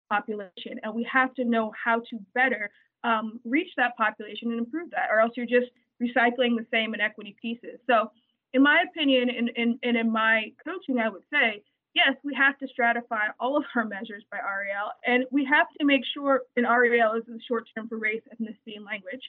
population 0.09 0.79
and 0.83 0.93
we 0.93 1.07
have 1.11 1.33
to 1.35 1.45
know 1.45 1.71
how 1.81 1.99
to 2.09 2.19
better 2.35 2.69
um, 3.03 3.39
reach 3.45 3.69
that 3.77 3.95
population 3.95 4.51
and 4.51 4.59
improve 4.59 4.89
that, 4.91 5.07
or 5.09 5.21
else 5.21 5.31
you're 5.37 5.45
just 5.45 5.71
recycling 6.03 6.57
the 6.57 6.65
same 6.71 6.93
inequity 6.93 7.35
pieces. 7.41 7.79
So 7.87 8.11
in 8.53 8.63
my 8.63 8.83
opinion 8.89 9.29
and, 9.29 9.51
and, 9.55 9.79
and 9.83 9.95
in 9.95 10.11
my 10.11 10.51
coaching, 10.65 10.99
I 10.99 11.07
would 11.07 11.23
say, 11.31 11.61
yes, 11.95 12.15
we 12.23 12.33
have 12.35 12.57
to 12.59 12.67
stratify 12.67 13.29
all 13.39 13.57
of 13.57 13.63
our 13.75 13.85
measures 13.85 14.23
by 14.31 14.37
REL, 14.37 14.91
and 15.05 15.25
we 15.31 15.45
have 15.45 15.67
to 15.79 15.85
make 15.85 16.01
sure, 16.13 16.41
and 16.55 16.65
REL 16.65 17.13
is 17.13 17.23
short 17.47 17.67
term 17.75 17.87
for 17.87 17.97
race, 17.97 18.21
ethnicity, 18.33 18.75
and 18.75 18.85
language. 18.85 19.21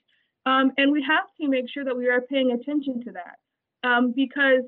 Um, 0.46 0.72
and 0.78 0.92
we 0.92 1.02
have 1.02 1.26
to 1.40 1.48
make 1.48 1.68
sure 1.68 1.84
that 1.84 1.96
we 1.96 2.08
are 2.08 2.20
paying 2.20 2.52
attention 2.52 3.02
to 3.04 3.12
that 3.12 3.88
um, 3.88 4.12
because 4.14 4.62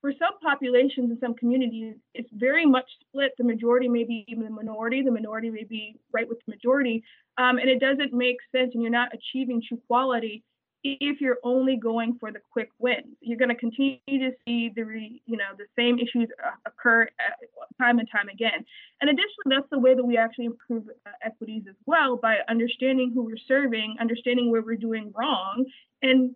for 0.00 0.12
some 0.18 0.38
populations 0.42 1.10
in 1.10 1.18
some 1.18 1.34
communities, 1.34 1.94
it's 2.14 2.28
very 2.32 2.66
much 2.66 2.84
split. 3.00 3.32
The 3.38 3.44
majority 3.44 3.88
may 3.88 4.04
be 4.04 4.24
even 4.28 4.44
the 4.44 4.50
minority, 4.50 5.02
the 5.02 5.10
minority 5.10 5.48
may 5.48 5.64
be 5.64 5.96
right 6.12 6.28
with 6.28 6.38
the 6.44 6.52
majority. 6.52 7.02
Um, 7.38 7.56
and 7.58 7.70
it 7.70 7.80
doesn't 7.80 8.12
make 8.12 8.36
sense 8.52 8.72
and 8.74 8.82
you're 8.82 8.92
not 8.92 9.08
achieving 9.14 9.62
true 9.66 9.80
quality 9.86 10.44
if 10.84 11.20
you're 11.20 11.38
only 11.42 11.76
going 11.76 12.16
for 12.20 12.30
the 12.30 12.40
quick 12.52 12.70
wins. 12.78 13.16
You're 13.20 13.38
going 13.38 13.48
to 13.48 13.54
continue 13.54 13.98
to 14.06 14.30
see 14.46 14.70
the 14.74 14.82
re, 14.84 15.22
you 15.26 15.36
know 15.36 15.56
the 15.56 15.64
same 15.76 15.98
issues 15.98 16.28
uh, 16.44 16.50
occur 16.66 17.04
uh, 17.04 17.82
time 17.82 17.98
and 17.98 18.08
time 18.10 18.28
again. 18.28 18.64
And 19.00 19.08
additionally, 19.10 19.48
that's 19.48 19.68
the 19.70 19.78
way 19.78 19.94
that 19.94 20.04
we 20.04 20.18
actually 20.18 20.44
improve 20.44 20.84
uh, 21.06 21.10
equities 21.22 21.62
as 21.68 21.76
well 21.86 22.16
by 22.16 22.38
understanding 22.48 23.12
who 23.14 23.24
we're 23.24 23.38
serving, 23.48 23.96
understanding 23.98 24.50
where 24.50 24.62
we're 24.62 24.76
doing 24.76 25.12
wrong, 25.16 25.64
and 26.02 26.34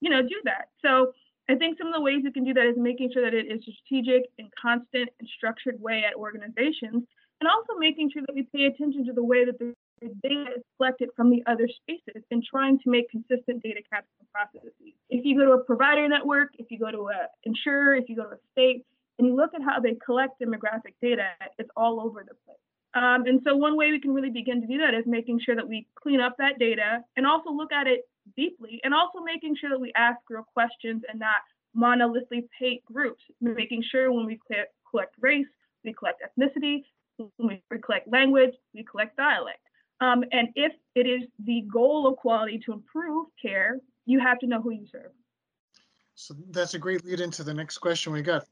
you 0.00 0.10
know 0.10 0.22
do 0.22 0.40
that. 0.44 0.70
So 0.82 1.12
I 1.48 1.54
think 1.54 1.78
some 1.78 1.86
of 1.86 1.94
the 1.94 2.00
ways 2.00 2.22
you 2.24 2.32
can 2.32 2.44
do 2.44 2.54
that 2.54 2.66
is 2.66 2.76
making 2.76 3.12
sure 3.12 3.22
that 3.22 3.34
it 3.34 3.46
is 3.46 3.62
strategic 3.62 4.28
and 4.38 4.48
constant 4.60 5.10
and 5.20 5.28
structured 5.36 5.80
way 5.80 6.02
at 6.04 6.16
organizations, 6.16 7.04
and 7.40 7.48
also 7.48 7.78
making 7.78 8.10
sure 8.12 8.22
that 8.26 8.34
we 8.34 8.42
pay 8.42 8.64
attention 8.64 9.06
to 9.06 9.12
the 9.12 9.22
way 9.22 9.44
that 9.44 9.58
the 9.60 9.72
data 10.00 10.44
is 10.56 10.62
collected 10.76 11.10
from 11.16 11.30
the 11.30 11.42
other 11.46 11.68
spaces 11.68 12.22
and 12.30 12.42
trying 12.44 12.78
to 12.80 12.90
make 12.90 13.10
consistent 13.10 13.62
data 13.62 13.80
capture 13.90 14.08
processes. 14.32 14.72
If 15.10 15.24
you 15.24 15.38
go 15.38 15.46
to 15.46 15.52
a 15.52 15.64
provider 15.64 16.08
network, 16.08 16.50
if 16.58 16.70
you 16.70 16.78
go 16.78 16.90
to 16.90 17.08
an 17.08 17.28
insurer, 17.44 17.94
if 17.96 18.08
you 18.08 18.16
go 18.16 18.24
to 18.24 18.36
a 18.36 18.38
state, 18.52 18.84
and 19.18 19.28
you 19.28 19.36
look 19.36 19.54
at 19.54 19.62
how 19.62 19.80
they 19.80 19.96
collect 20.04 20.40
demographic 20.40 20.94
data, 21.00 21.28
it's 21.58 21.70
all 21.76 22.00
over 22.00 22.24
the 22.26 22.34
place. 22.44 22.58
Um, 22.94 23.26
and 23.26 23.40
so 23.44 23.56
one 23.56 23.76
way 23.76 23.90
we 23.90 24.00
can 24.00 24.12
really 24.12 24.30
begin 24.30 24.60
to 24.60 24.66
do 24.66 24.78
that 24.78 24.94
is 24.94 25.04
making 25.06 25.40
sure 25.44 25.56
that 25.56 25.68
we 25.68 25.86
clean 26.00 26.20
up 26.20 26.36
that 26.38 26.58
data 26.58 27.00
and 27.16 27.26
also 27.26 27.50
look 27.50 27.72
at 27.72 27.86
it 27.86 28.08
deeply 28.36 28.80
and 28.84 28.94
also 28.94 29.20
making 29.20 29.56
sure 29.56 29.70
that 29.70 29.80
we 29.80 29.92
ask 29.96 30.18
real 30.30 30.46
questions 30.54 31.02
and 31.08 31.18
not 31.18 31.42
monolithically 31.76 32.48
paint 32.58 32.84
groups, 32.84 33.22
making 33.40 33.82
sure 33.90 34.12
when 34.12 34.26
we 34.26 34.38
collect 34.90 35.14
race, 35.20 35.46
we 35.84 35.92
collect 35.92 36.22
ethnicity, 36.22 36.82
when 37.16 37.60
we 37.70 37.78
collect 37.80 38.10
language, 38.10 38.54
we 38.72 38.84
collect 38.84 39.16
dialect. 39.16 39.58
Um, 40.00 40.24
and 40.32 40.48
if 40.54 40.72
it 40.94 41.06
is 41.06 41.22
the 41.44 41.62
goal 41.72 42.06
of 42.06 42.16
quality 42.16 42.58
to 42.66 42.72
improve 42.72 43.28
care, 43.40 43.78
you 44.06 44.20
have 44.20 44.38
to 44.40 44.46
know 44.46 44.60
who 44.60 44.70
you 44.70 44.86
serve. 44.90 45.12
So 46.14 46.34
that's 46.50 46.74
a 46.74 46.78
great 46.78 47.04
lead 47.04 47.20
into 47.20 47.42
the 47.42 47.54
next 47.54 47.78
question 47.78 48.12
we 48.12 48.22
got 48.22 48.46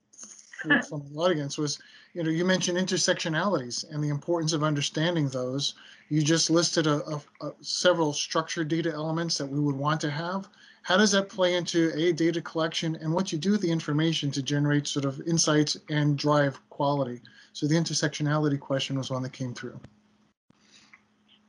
from 0.88 1.02
the 1.12 1.18
audience 1.18 1.58
was, 1.58 1.78
you 2.14 2.22
know, 2.22 2.30
you 2.30 2.44
mentioned 2.44 2.78
intersectionalities 2.78 3.84
and 3.90 4.02
the 4.02 4.08
importance 4.08 4.52
of 4.52 4.62
understanding 4.62 5.28
those. 5.28 5.74
You 6.08 6.22
just 6.22 6.50
listed 6.50 6.86
a, 6.86 7.04
a, 7.06 7.22
a, 7.40 7.52
several 7.60 8.12
structured 8.12 8.68
data 8.68 8.92
elements 8.92 9.38
that 9.38 9.46
we 9.46 9.60
would 9.60 9.74
want 9.74 10.00
to 10.02 10.10
have. 10.10 10.48
How 10.82 10.96
does 10.96 11.12
that 11.12 11.28
play 11.28 11.54
into 11.54 11.92
a 11.94 12.12
data 12.12 12.40
collection 12.40 12.96
and 12.96 13.12
what 13.12 13.32
you 13.32 13.38
do 13.38 13.52
with 13.52 13.60
the 13.60 13.70
information 13.70 14.30
to 14.32 14.42
generate 14.42 14.86
sort 14.86 15.04
of 15.04 15.20
insights 15.26 15.76
and 15.90 16.18
drive 16.18 16.58
quality? 16.70 17.20
So 17.52 17.66
the 17.66 17.76
intersectionality 17.76 18.58
question 18.58 18.98
was 18.98 19.10
one 19.10 19.22
that 19.22 19.32
came 19.32 19.54
through. 19.54 19.78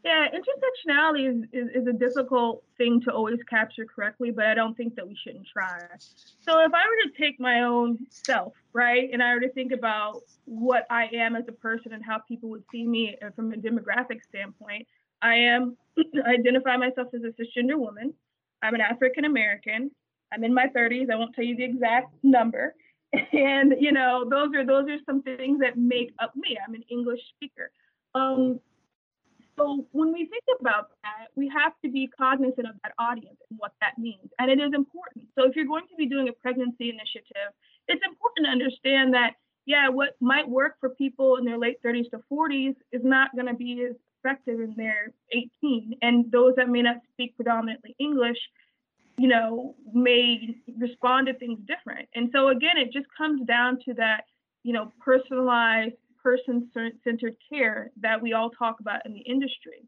Yeah, 0.03 0.27
intersectionality 0.27 1.29
is, 1.29 1.43
is, 1.53 1.69
is, 1.81 1.87
a 1.87 1.93
difficult 1.93 2.61
thing 2.77 2.99
to 3.01 3.11
always 3.11 3.39
capture 3.49 3.85
correctly, 3.85 4.31
but 4.31 4.45
I 4.45 4.53
don't 4.53 4.75
think 4.75 4.95
that 4.95 5.07
we 5.07 5.15
shouldn't 5.23 5.47
try. 5.47 5.79
So 5.97 6.59
if 6.59 6.73
I 6.73 6.83
were 6.85 7.09
to 7.09 7.17
take 7.17 7.39
my 7.39 7.61
own 7.61 7.99
self, 8.09 8.51
right, 8.73 9.09
and 9.13 9.23
I 9.23 9.33
were 9.33 9.39
to 9.39 9.51
think 9.53 9.71
about 9.71 10.23
what 10.43 10.85
I 10.89 11.07
am 11.13 11.37
as 11.37 11.45
a 11.47 11.53
person 11.53 11.93
and 11.93 12.03
how 12.03 12.19
people 12.27 12.49
would 12.49 12.65
see 12.69 12.85
me 12.85 13.15
uh, 13.25 13.29
from 13.33 13.53
a 13.53 13.55
demographic 13.55 14.21
standpoint, 14.27 14.85
I 15.21 15.35
am 15.35 15.77
I 16.25 16.31
identify 16.31 16.75
myself 16.75 17.07
as 17.13 17.21
a 17.23 17.31
cisgender 17.41 17.79
woman. 17.79 18.13
I'm 18.61 18.75
an 18.75 18.81
African 18.81 19.23
American. 19.23 19.89
I'm 20.33 20.43
in 20.43 20.53
my 20.53 20.67
30s. 20.75 21.11
I 21.11 21.15
won't 21.15 21.33
tell 21.33 21.45
you 21.45 21.55
the 21.55 21.63
exact 21.63 22.13
number. 22.23 22.75
And 23.31 23.75
you 23.79 23.91
know, 23.91 24.25
those 24.27 24.55
are 24.55 24.65
those 24.65 24.89
are 24.89 24.97
some 25.05 25.21
things 25.21 25.59
that 25.59 25.77
make 25.77 26.11
up 26.19 26.35
me. 26.35 26.57
I'm 26.67 26.73
an 26.73 26.83
English 26.89 27.19
speaker. 27.35 27.71
Um, 28.15 28.59
so 29.55 29.85
when 29.91 30.11
we 30.11 30.25
think 30.25 30.43
about 30.59 30.89
that, 31.03 31.27
we 31.35 31.47
have 31.49 31.73
to 31.83 31.91
be 31.91 32.07
cognizant 32.07 32.67
of 32.67 32.75
that 32.83 32.93
audience 32.97 33.37
and 33.49 33.59
what 33.59 33.73
that 33.81 33.97
means. 33.97 34.29
And 34.39 34.49
it 34.49 34.59
is 34.59 34.73
important. 34.73 35.25
So 35.37 35.45
if 35.47 35.55
you're 35.55 35.65
going 35.65 35.87
to 35.89 35.95
be 35.95 36.07
doing 36.07 36.29
a 36.29 36.33
pregnancy 36.33 36.89
initiative, 36.89 37.53
it's 37.87 38.01
important 38.05 38.45
to 38.45 38.51
understand 38.51 39.13
that, 39.13 39.33
yeah, 39.65 39.89
what 39.89 40.15
might 40.19 40.47
work 40.47 40.75
for 40.79 40.89
people 40.89 41.37
in 41.37 41.45
their 41.45 41.57
late 41.57 41.81
30s 41.83 42.09
to 42.11 42.19
40s 42.31 42.75
is 42.91 43.01
not 43.03 43.33
going 43.35 43.47
to 43.47 43.53
be 43.53 43.85
as 43.89 43.95
effective 44.23 44.59
in 44.59 44.73
their 44.75 45.11
18. 45.31 45.95
And 46.01 46.31
those 46.31 46.55
that 46.55 46.69
may 46.69 46.81
not 46.81 46.97
speak 47.11 47.35
predominantly 47.35 47.95
English, 47.99 48.37
you 49.17 49.27
know, 49.27 49.75
may 49.93 50.55
respond 50.79 51.27
to 51.27 51.33
things 51.33 51.59
different. 51.67 52.09
And 52.15 52.29
so 52.33 52.49
again, 52.49 52.77
it 52.77 52.91
just 52.91 53.07
comes 53.15 53.45
down 53.45 53.79
to 53.85 53.93
that, 53.95 54.23
you 54.63 54.73
know, 54.73 54.91
personalized 54.99 55.95
person-centered 56.23 57.35
care 57.49 57.91
that 58.01 58.21
we 58.21 58.33
all 58.33 58.49
talk 58.49 58.79
about 58.79 59.05
in 59.05 59.13
the 59.13 59.19
industry. 59.19 59.85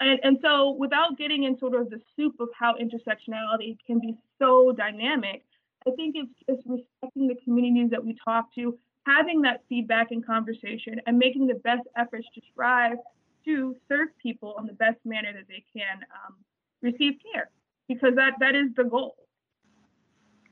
And, 0.00 0.18
and 0.22 0.38
so 0.40 0.72
without 0.72 1.18
getting 1.18 1.44
in 1.44 1.58
sort 1.58 1.74
of 1.74 1.90
the 1.90 2.00
soup 2.16 2.34
of 2.40 2.48
how 2.58 2.74
intersectionality 2.74 3.76
can 3.86 4.00
be 4.00 4.16
so 4.38 4.72
dynamic, 4.72 5.44
I 5.86 5.90
think 5.96 6.14
it's 6.16 6.32
just 6.48 6.62
respecting 6.66 7.26
the 7.28 7.36
communities 7.44 7.90
that 7.90 8.04
we 8.04 8.16
talk 8.24 8.54
to, 8.54 8.78
having 9.04 9.42
that 9.42 9.62
feedback 9.68 10.12
and 10.12 10.24
conversation, 10.24 11.00
and 11.06 11.18
making 11.18 11.46
the 11.48 11.54
best 11.54 11.82
efforts 11.96 12.26
to 12.34 12.40
strive 12.52 12.98
to 13.44 13.74
serve 13.88 14.08
people 14.22 14.54
in 14.60 14.66
the 14.66 14.72
best 14.74 14.98
manner 15.04 15.32
that 15.32 15.48
they 15.48 15.64
can 15.76 15.98
um, 16.24 16.36
receive 16.82 17.14
care, 17.32 17.50
because 17.88 18.14
that 18.14 18.34
that 18.38 18.54
is 18.54 18.68
the 18.76 18.84
goal. 18.84 19.16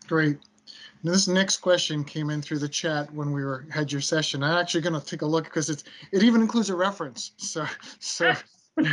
Great. 0.08 0.38
Now, 1.02 1.12
this 1.12 1.28
next 1.28 1.58
question 1.58 2.04
came 2.04 2.30
in 2.30 2.42
through 2.42 2.58
the 2.58 2.68
chat 2.68 3.12
when 3.12 3.32
we 3.32 3.44
were 3.44 3.66
had 3.70 3.90
your 3.90 4.00
session. 4.00 4.42
I'm 4.42 4.58
actually 4.58 4.82
going 4.82 5.00
to 5.00 5.06
take 5.06 5.22
a 5.22 5.26
look 5.26 5.44
because 5.44 5.70
it's 5.70 5.84
it 6.12 6.22
even 6.22 6.40
includes 6.40 6.70
a 6.70 6.76
reference. 6.76 7.32
So 7.36 7.66
so 7.98 8.32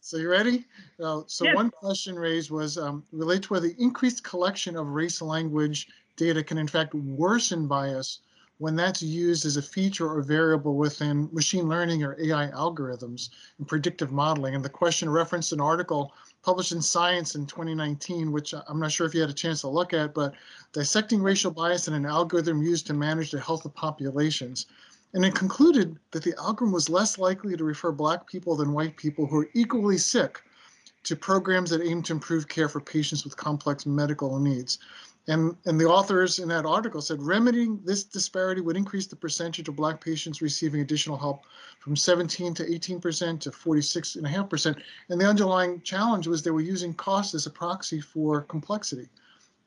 so 0.00 0.16
you 0.16 0.28
ready? 0.28 0.64
Uh, 1.02 1.22
so 1.26 1.44
yes. 1.44 1.54
one 1.54 1.70
question 1.70 2.16
raised 2.16 2.50
was 2.50 2.78
um, 2.78 3.04
relate 3.12 3.42
to 3.42 3.54
whether 3.54 3.68
the 3.68 3.82
increased 3.82 4.22
collection 4.24 4.76
of 4.76 4.88
race 4.88 5.22
language 5.22 5.88
data 6.16 6.42
can 6.42 6.58
in 6.58 6.68
fact 6.68 6.94
worsen 6.94 7.66
bias 7.66 8.20
when 8.58 8.76
that's 8.76 9.02
used 9.02 9.46
as 9.46 9.56
a 9.56 9.62
feature 9.62 10.06
or 10.06 10.20
variable 10.20 10.76
within 10.76 11.30
machine 11.32 11.66
learning 11.66 12.04
or 12.04 12.14
AI 12.20 12.48
algorithms 12.48 13.30
and 13.56 13.66
predictive 13.66 14.12
modeling. 14.12 14.54
And 14.54 14.62
the 14.62 14.68
question 14.68 15.08
referenced 15.08 15.52
an 15.52 15.62
article 15.62 16.12
published 16.42 16.72
in 16.72 16.80
Science 16.80 17.34
in 17.34 17.46
2019, 17.46 18.32
which 18.32 18.54
I'm 18.68 18.80
not 18.80 18.92
sure 18.92 19.06
if 19.06 19.14
you 19.14 19.20
had 19.20 19.30
a 19.30 19.34
chance 19.34 19.60
to 19.60 19.68
look 19.68 19.92
at, 19.92 20.14
but 20.14 20.34
dissecting 20.72 21.22
racial 21.22 21.50
bias 21.50 21.88
in 21.88 21.94
an 21.94 22.06
algorithm 22.06 22.62
used 22.62 22.86
to 22.86 22.94
manage 22.94 23.30
the 23.30 23.40
health 23.40 23.64
of 23.64 23.74
populations. 23.74 24.66
And 25.12 25.24
it 25.24 25.34
concluded 25.34 25.98
that 26.12 26.22
the 26.22 26.36
algorithm 26.38 26.72
was 26.72 26.88
less 26.88 27.18
likely 27.18 27.56
to 27.56 27.64
refer 27.64 27.92
Black 27.92 28.26
people 28.26 28.56
than 28.56 28.72
white 28.72 28.96
people 28.96 29.26
who 29.26 29.40
are 29.40 29.50
equally 29.54 29.98
sick 29.98 30.42
to 31.04 31.16
programs 31.16 31.70
that 31.70 31.82
aim 31.82 32.02
to 32.02 32.12
improve 32.12 32.48
care 32.48 32.68
for 32.68 32.80
patients 32.80 33.24
with 33.24 33.36
complex 33.36 33.86
medical 33.86 34.38
needs. 34.38 34.78
And, 35.28 35.56
and 35.66 35.80
the 35.80 35.86
authors 35.86 36.38
in 36.38 36.48
that 36.48 36.66
article 36.66 37.00
said 37.00 37.22
remedying 37.22 37.80
this 37.84 38.04
disparity 38.04 38.60
would 38.62 38.76
increase 38.76 39.06
the 39.06 39.16
percentage 39.16 39.68
of 39.68 39.76
Black 39.76 40.02
patients 40.02 40.42
receiving 40.42 40.80
additional 40.80 41.16
help 41.16 41.44
from 41.78 41.94
17 41.94 42.54
to 42.54 42.64
18% 42.64 43.40
to 43.40 43.50
46.5%. 43.50 44.82
And 45.08 45.20
the 45.20 45.28
underlying 45.28 45.82
challenge 45.82 46.26
was 46.26 46.42
they 46.42 46.50
were 46.50 46.60
using 46.60 46.94
cost 46.94 47.34
as 47.34 47.46
a 47.46 47.50
proxy 47.50 48.00
for 48.00 48.42
complexity. 48.42 49.08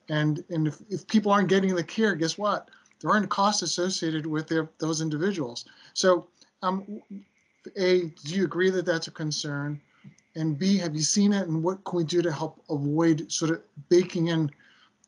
And, 0.09 0.43
and 0.49 0.67
if, 0.67 0.81
if 0.89 1.07
people 1.07 1.31
aren't 1.31 1.49
getting 1.49 1.75
the 1.75 1.83
care, 1.83 2.15
guess 2.15 2.37
what? 2.37 2.69
There 2.99 3.11
aren't 3.11 3.29
costs 3.29 3.61
associated 3.61 4.25
with 4.25 4.47
their, 4.47 4.69
those 4.79 5.01
individuals. 5.01 5.65
So, 5.93 6.27
um, 6.61 7.01
A, 7.77 8.01
do 8.01 8.35
you 8.35 8.43
agree 8.43 8.69
that 8.69 8.85
that's 8.85 9.07
a 9.07 9.11
concern? 9.11 9.79
And 10.35 10.57
B, 10.57 10.77
have 10.77 10.95
you 10.95 11.01
seen 11.01 11.33
it? 11.33 11.47
And 11.47 11.63
what 11.63 11.83
can 11.83 11.97
we 11.97 12.03
do 12.03 12.21
to 12.21 12.31
help 12.31 12.63
avoid 12.69 13.31
sort 13.31 13.51
of 13.51 13.61
baking 13.89 14.27
in 14.27 14.49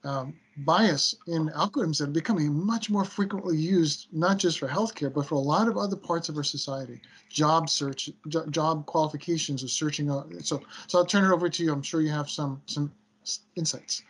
um, 0.04 0.36
bias 0.58 1.16
in 1.28 1.50
algorithms 1.50 1.98
that 1.98 2.10
are 2.10 2.12
becoming 2.12 2.54
much 2.54 2.90
more 2.90 3.04
frequently 3.04 3.58
used, 3.58 4.08
not 4.12 4.38
just 4.38 4.60
for 4.60 4.68
healthcare, 4.68 5.12
but 5.12 5.26
for 5.26 5.36
a 5.36 5.40
lot 5.40 5.68
of 5.68 5.78
other 5.78 5.96
parts 5.96 6.30
of 6.30 6.38
our 6.38 6.44
society. 6.44 7.02
Job 7.30 7.70
search, 7.70 8.10
jo 8.28 8.46
job 8.48 8.86
qualifications 8.86 9.64
are 9.64 9.68
searching 9.68 10.10
out. 10.10 10.32
So, 10.42 10.62
so 10.88 11.00
I'll 11.00 11.06
turn 11.06 11.26
it 11.26 11.34
over 11.34 11.50
to 11.50 11.64
you. 11.64 11.74
I'm 11.74 11.82
sure 11.82 12.02
you 12.02 12.12
have 12.12 12.30
some 12.30 12.62
some 12.68 12.92
insights. 13.56 14.04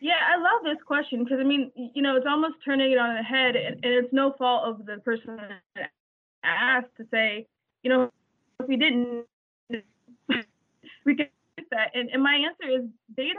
Yeah, 0.00 0.18
I 0.28 0.36
love 0.36 0.64
this 0.64 0.82
question 0.84 1.24
because 1.24 1.38
I 1.40 1.44
mean, 1.44 1.70
you 1.94 2.02
know, 2.02 2.16
it's 2.16 2.26
almost 2.26 2.54
turning 2.64 2.92
it 2.92 2.98
on 2.98 3.14
the 3.14 3.22
head, 3.22 3.56
and, 3.56 3.76
and 3.84 3.94
it's 3.94 4.12
no 4.12 4.32
fault 4.36 4.64
of 4.66 4.84
the 4.84 4.98
person 4.98 5.38
asked 6.44 6.96
to 6.96 7.06
say, 7.10 7.46
you 7.82 7.90
know, 7.90 8.10
if 8.60 8.68
we 8.68 8.76
didn't, 8.76 9.26
we 11.08 11.16
could 11.16 11.30
that. 11.70 11.90
And, 11.94 12.10
and 12.12 12.22
my 12.22 12.34
answer 12.34 12.78
is 12.78 12.88
data 13.16 13.34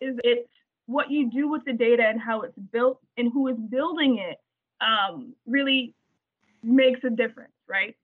is 0.00 0.16
it's 0.22 0.48
what 0.86 1.10
you 1.10 1.30
do 1.30 1.48
with 1.48 1.64
the 1.64 1.72
data 1.72 2.04
and 2.06 2.20
how 2.20 2.42
it's 2.42 2.58
built 2.72 3.00
and 3.16 3.32
who 3.32 3.48
is 3.48 3.56
building 3.56 4.18
it 4.18 4.38
um, 4.80 5.34
really 5.46 5.94
makes 6.62 7.00
a 7.04 7.10
difference, 7.10 7.52
right? 7.68 7.96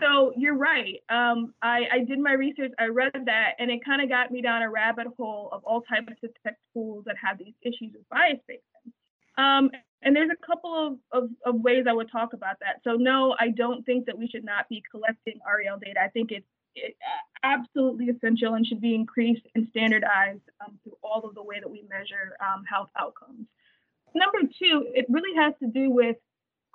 So 0.00 0.32
you're 0.36 0.56
right. 0.56 1.02
Um, 1.08 1.54
I, 1.60 1.82
I, 1.92 2.04
did 2.04 2.20
my 2.20 2.32
research, 2.32 2.70
I 2.78 2.86
read 2.86 3.10
that, 3.26 3.54
and 3.58 3.70
it 3.70 3.84
kind 3.84 4.00
of 4.00 4.08
got 4.08 4.30
me 4.30 4.40
down 4.40 4.62
a 4.62 4.70
rabbit 4.70 5.08
hole 5.16 5.48
of 5.50 5.64
all 5.64 5.80
types 5.82 6.12
of 6.22 6.30
tech 6.44 6.56
tools 6.72 7.04
that 7.06 7.16
have 7.20 7.38
these 7.38 7.54
issues 7.62 7.92
with 7.92 8.08
bias 8.08 8.38
based. 8.46 8.62
Um, 9.36 9.70
and 10.02 10.14
there's 10.14 10.30
a 10.30 10.46
couple 10.46 11.00
of, 11.12 11.22
of, 11.22 11.30
of, 11.44 11.60
ways 11.60 11.86
I 11.88 11.92
would 11.92 12.10
talk 12.10 12.32
about 12.32 12.56
that. 12.60 12.80
So 12.84 12.92
no, 12.92 13.34
I 13.40 13.48
don't 13.48 13.84
think 13.84 14.06
that 14.06 14.16
we 14.16 14.28
should 14.28 14.44
not 14.44 14.68
be 14.68 14.82
collecting 14.88 15.40
REL 15.44 15.78
data. 15.78 16.00
I 16.00 16.08
think 16.08 16.30
it's 16.30 16.46
it, 16.46 16.46
absolutely 17.42 18.06
essential 18.06 18.54
and 18.54 18.66
should 18.66 18.80
be 18.80 18.94
increased 18.94 19.46
and 19.54 19.66
standardized 19.70 20.42
um, 20.64 20.78
through 20.82 20.96
all 21.02 21.22
of 21.24 21.34
the 21.34 21.42
way 21.42 21.56
that 21.60 21.70
we 21.70 21.84
measure 21.88 22.36
um, 22.40 22.64
health 22.64 22.90
outcomes. 22.98 23.46
Number 24.14 24.38
two, 24.58 24.86
it 24.94 25.06
really 25.08 25.36
has 25.36 25.54
to 25.60 25.68
do 25.68 25.90
with 25.90 26.16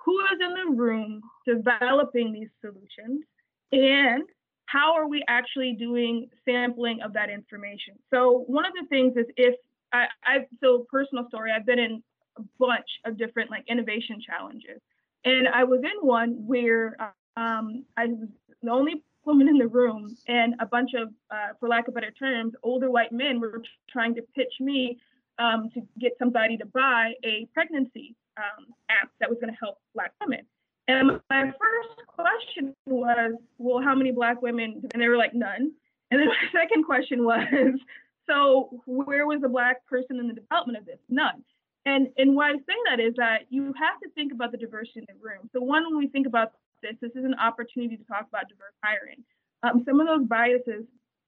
who 0.04 0.18
is 0.20 0.38
in 0.40 0.54
the 0.54 0.76
room 0.76 1.22
developing 1.46 2.32
these 2.32 2.48
solutions 2.60 3.24
and 3.72 4.24
how 4.66 4.94
are 4.94 5.08
we 5.08 5.22
actually 5.28 5.74
doing 5.78 6.28
sampling 6.44 7.00
of 7.02 7.12
that 7.12 7.30
information. 7.30 7.94
So 8.12 8.44
one 8.46 8.64
of 8.64 8.72
the 8.72 8.86
things 8.88 9.14
is 9.16 9.26
if 9.36 9.54
I, 9.92 10.06
I 10.24 10.46
so 10.62 10.86
personal 10.90 11.26
story, 11.28 11.52
I've 11.52 11.66
been 11.66 11.78
in 11.78 12.02
a 12.36 12.42
bunch 12.58 12.86
of 13.04 13.16
different 13.16 13.50
like 13.50 13.64
innovation 13.68 14.20
challenges. 14.24 14.80
And 15.24 15.48
I 15.48 15.64
was 15.64 15.80
in 15.80 16.06
one 16.06 16.46
where 16.46 16.96
um, 17.36 17.84
I 17.96 18.06
was 18.06 18.28
the 18.62 18.70
only 18.70 19.02
woman 19.26 19.48
in 19.48 19.58
the 19.58 19.66
room, 19.66 20.16
and 20.28 20.54
a 20.60 20.66
bunch 20.66 20.90
of, 20.94 21.08
uh, 21.30 21.54
for 21.58 21.68
lack 21.68 21.88
of 21.88 21.94
better 21.94 22.10
terms, 22.10 22.54
older 22.62 22.90
white 22.90 23.12
men 23.12 23.40
were 23.40 23.62
trying 23.90 24.14
to 24.14 24.22
pitch 24.34 24.52
me 24.60 24.98
um, 25.38 25.70
to 25.74 25.80
get 26.00 26.12
somebody 26.18 26.56
to 26.56 26.66
buy 26.66 27.12
a 27.24 27.48
pregnancy 27.52 28.14
um, 28.36 28.66
app 28.88 29.10
that 29.20 29.28
was 29.28 29.38
going 29.40 29.52
to 29.52 29.58
help 29.58 29.78
Black 29.94 30.12
women. 30.20 30.44
And 30.86 31.20
my 31.30 31.44
first 31.44 32.06
question 32.06 32.74
was, 32.86 33.34
well, 33.58 33.82
how 33.82 33.94
many 33.94 34.12
Black 34.12 34.42
women? 34.42 34.82
And 34.92 35.02
they 35.02 35.08
were 35.08 35.16
like, 35.16 35.34
none. 35.34 35.72
And 36.10 36.20
then 36.20 36.28
my 36.52 36.60
second 36.60 36.84
question 36.84 37.24
was, 37.24 37.78
so 38.28 38.82
where 38.86 39.26
was 39.26 39.40
the 39.40 39.48
Black 39.48 39.84
person 39.86 40.18
in 40.18 40.28
the 40.28 40.34
development 40.34 40.78
of 40.78 40.86
this? 40.86 40.98
None. 41.08 41.42
And 41.86 42.08
and 42.16 42.34
why 42.34 42.50
I 42.50 42.54
say 42.54 42.76
that 42.88 42.98
is 42.98 43.14
that 43.16 43.42
you 43.50 43.74
have 43.78 44.00
to 44.02 44.08
think 44.14 44.32
about 44.32 44.52
the 44.52 44.58
diversity 44.58 45.00
in 45.00 45.06
the 45.06 45.22
room. 45.22 45.50
So 45.52 45.60
one, 45.60 45.84
when 45.84 45.98
we 45.98 46.08
think 46.08 46.26
about 46.26 46.52
this, 46.84 47.10
is 47.14 47.24
an 47.24 47.34
opportunity 47.34 47.96
to 47.96 48.04
talk 48.04 48.26
about 48.28 48.48
diverse 48.48 48.74
hiring. 48.82 49.24
Um, 49.62 49.82
some 49.86 50.00
of 50.00 50.06
those 50.06 50.26
biases 50.26 50.84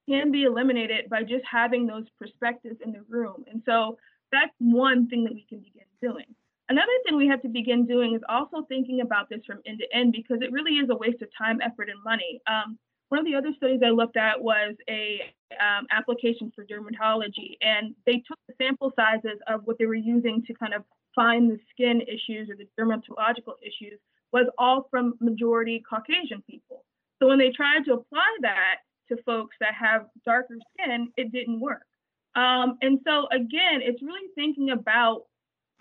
can 0.08 0.30
be 0.30 0.44
eliminated 0.44 1.08
by 1.08 1.22
just 1.22 1.44
having 1.50 1.86
those 1.86 2.04
perspectives 2.18 2.76
in 2.84 2.92
the 2.92 3.02
room. 3.08 3.44
And 3.50 3.62
so 3.66 3.98
that's 4.30 4.52
one 4.58 5.08
thing 5.08 5.24
that 5.24 5.34
we 5.34 5.46
can 5.48 5.58
begin 5.58 5.86
doing. 6.00 6.26
Another 6.68 6.92
thing 7.04 7.16
we 7.16 7.28
have 7.28 7.42
to 7.42 7.48
begin 7.48 7.86
doing 7.86 8.14
is 8.14 8.22
also 8.28 8.66
thinking 8.68 9.00
about 9.00 9.28
this 9.28 9.40
from 9.46 9.60
end 9.66 9.78
to 9.78 9.96
end 9.96 10.12
because 10.12 10.38
it 10.42 10.52
really 10.52 10.72
is 10.72 10.90
a 10.90 10.96
waste 10.96 11.22
of 11.22 11.28
time, 11.36 11.60
effort, 11.62 11.88
and 11.88 12.02
money. 12.04 12.40
Um, 12.46 12.78
one 13.08 13.20
of 13.20 13.24
the 13.24 13.36
other 13.36 13.52
studies 13.56 13.80
I 13.86 13.90
looked 13.90 14.16
at 14.16 14.42
was 14.42 14.74
a 14.90 15.20
um, 15.60 15.86
application 15.92 16.52
for 16.54 16.64
dermatology, 16.64 17.54
and 17.60 17.94
they 18.04 18.22
took 18.26 18.38
the 18.48 18.54
sample 18.60 18.92
sizes 18.96 19.38
of 19.46 19.60
what 19.64 19.78
they 19.78 19.86
were 19.86 19.94
using 19.94 20.42
to 20.46 20.54
kind 20.54 20.74
of 20.74 20.82
find 21.14 21.50
the 21.50 21.58
skin 21.70 22.02
issues 22.02 22.50
or 22.50 22.56
the 22.56 22.66
dermatological 22.78 23.54
issues 23.62 24.00
was 24.36 24.52
all 24.58 24.86
from 24.90 25.14
majority 25.20 25.82
Caucasian 25.88 26.42
people. 26.48 26.84
So 27.18 27.28
when 27.28 27.38
they 27.38 27.50
tried 27.50 27.86
to 27.86 27.94
apply 27.94 28.30
that 28.42 28.76
to 29.08 29.16
folks 29.22 29.56
that 29.60 29.72
have 29.74 30.06
darker 30.26 30.58
skin, 30.72 31.08
it 31.16 31.32
didn't 31.32 31.58
work. 31.58 31.86
Um, 32.34 32.76
and 32.82 33.00
so 33.06 33.28
again, 33.32 33.80
it's 33.80 34.02
really 34.02 34.28
thinking 34.34 34.70
about 34.70 35.22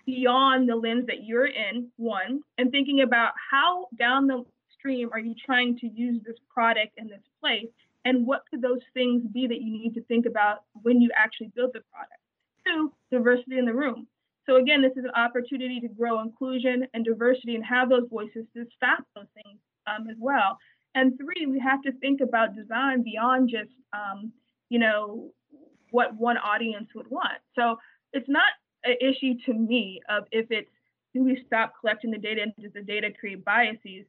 beyond 0.06 0.68
the 0.68 0.76
lens 0.76 1.04
that 1.06 1.24
you're 1.24 1.46
in, 1.66 1.88
one, 1.96 2.40
and 2.56 2.70
thinking 2.70 3.02
about 3.02 3.32
how 3.50 3.88
down 3.98 4.26
the 4.26 4.42
stream 4.78 5.10
are 5.12 5.18
you 5.18 5.34
trying 5.44 5.76
to 5.80 5.88
use 5.88 6.22
this 6.24 6.36
product 6.48 6.92
in 6.96 7.08
this 7.08 7.26
place, 7.42 7.68
and 8.06 8.26
what 8.26 8.44
could 8.48 8.62
those 8.62 8.80
things 8.94 9.22
be 9.34 9.46
that 9.46 9.60
you 9.60 9.70
need 9.70 9.92
to 9.94 10.02
think 10.04 10.24
about 10.24 10.62
when 10.82 11.02
you 11.02 11.10
actually 11.14 11.50
build 11.54 11.72
the 11.74 11.82
product. 11.92 12.20
Two, 12.66 12.90
diversity 13.10 13.58
in 13.58 13.66
the 13.66 13.74
room. 13.74 14.06
So 14.46 14.56
again, 14.56 14.80
this 14.80 14.92
is 14.96 15.04
an 15.04 15.10
opportunity 15.16 15.80
to 15.80 15.88
grow 15.88 16.20
inclusion 16.20 16.86
and 16.94 17.04
diversity 17.04 17.56
and 17.56 17.64
have 17.64 17.88
those 17.88 18.08
voices 18.08 18.46
to 18.54 18.64
stop 18.76 19.04
those 19.14 19.26
things 19.34 19.58
um, 19.86 20.08
as 20.08 20.16
well. 20.20 20.56
And 20.94 21.18
three, 21.18 21.46
we 21.46 21.58
have 21.60 21.82
to 21.82 21.92
think 21.98 22.20
about 22.20 22.54
design 22.54 23.02
beyond 23.02 23.50
just, 23.50 23.70
um, 23.92 24.32
you 24.70 24.78
know, 24.78 25.30
what 25.90 26.14
one 26.14 26.38
audience 26.38 26.88
would 26.94 27.10
want. 27.10 27.38
So 27.54 27.76
it's 28.12 28.28
not 28.28 28.48
an 28.84 28.96
issue 29.00 29.34
to 29.46 29.52
me 29.52 30.00
of 30.08 30.24
if 30.30 30.46
it's 30.50 30.70
do 31.12 31.24
we 31.24 31.42
stop 31.46 31.72
collecting 31.80 32.10
the 32.10 32.18
data 32.18 32.42
and 32.42 32.52
does 32.60 32.72
the 32.74 32.82
data 32.82 33.08
create 33.18 33.44
biases? 33.44 34.04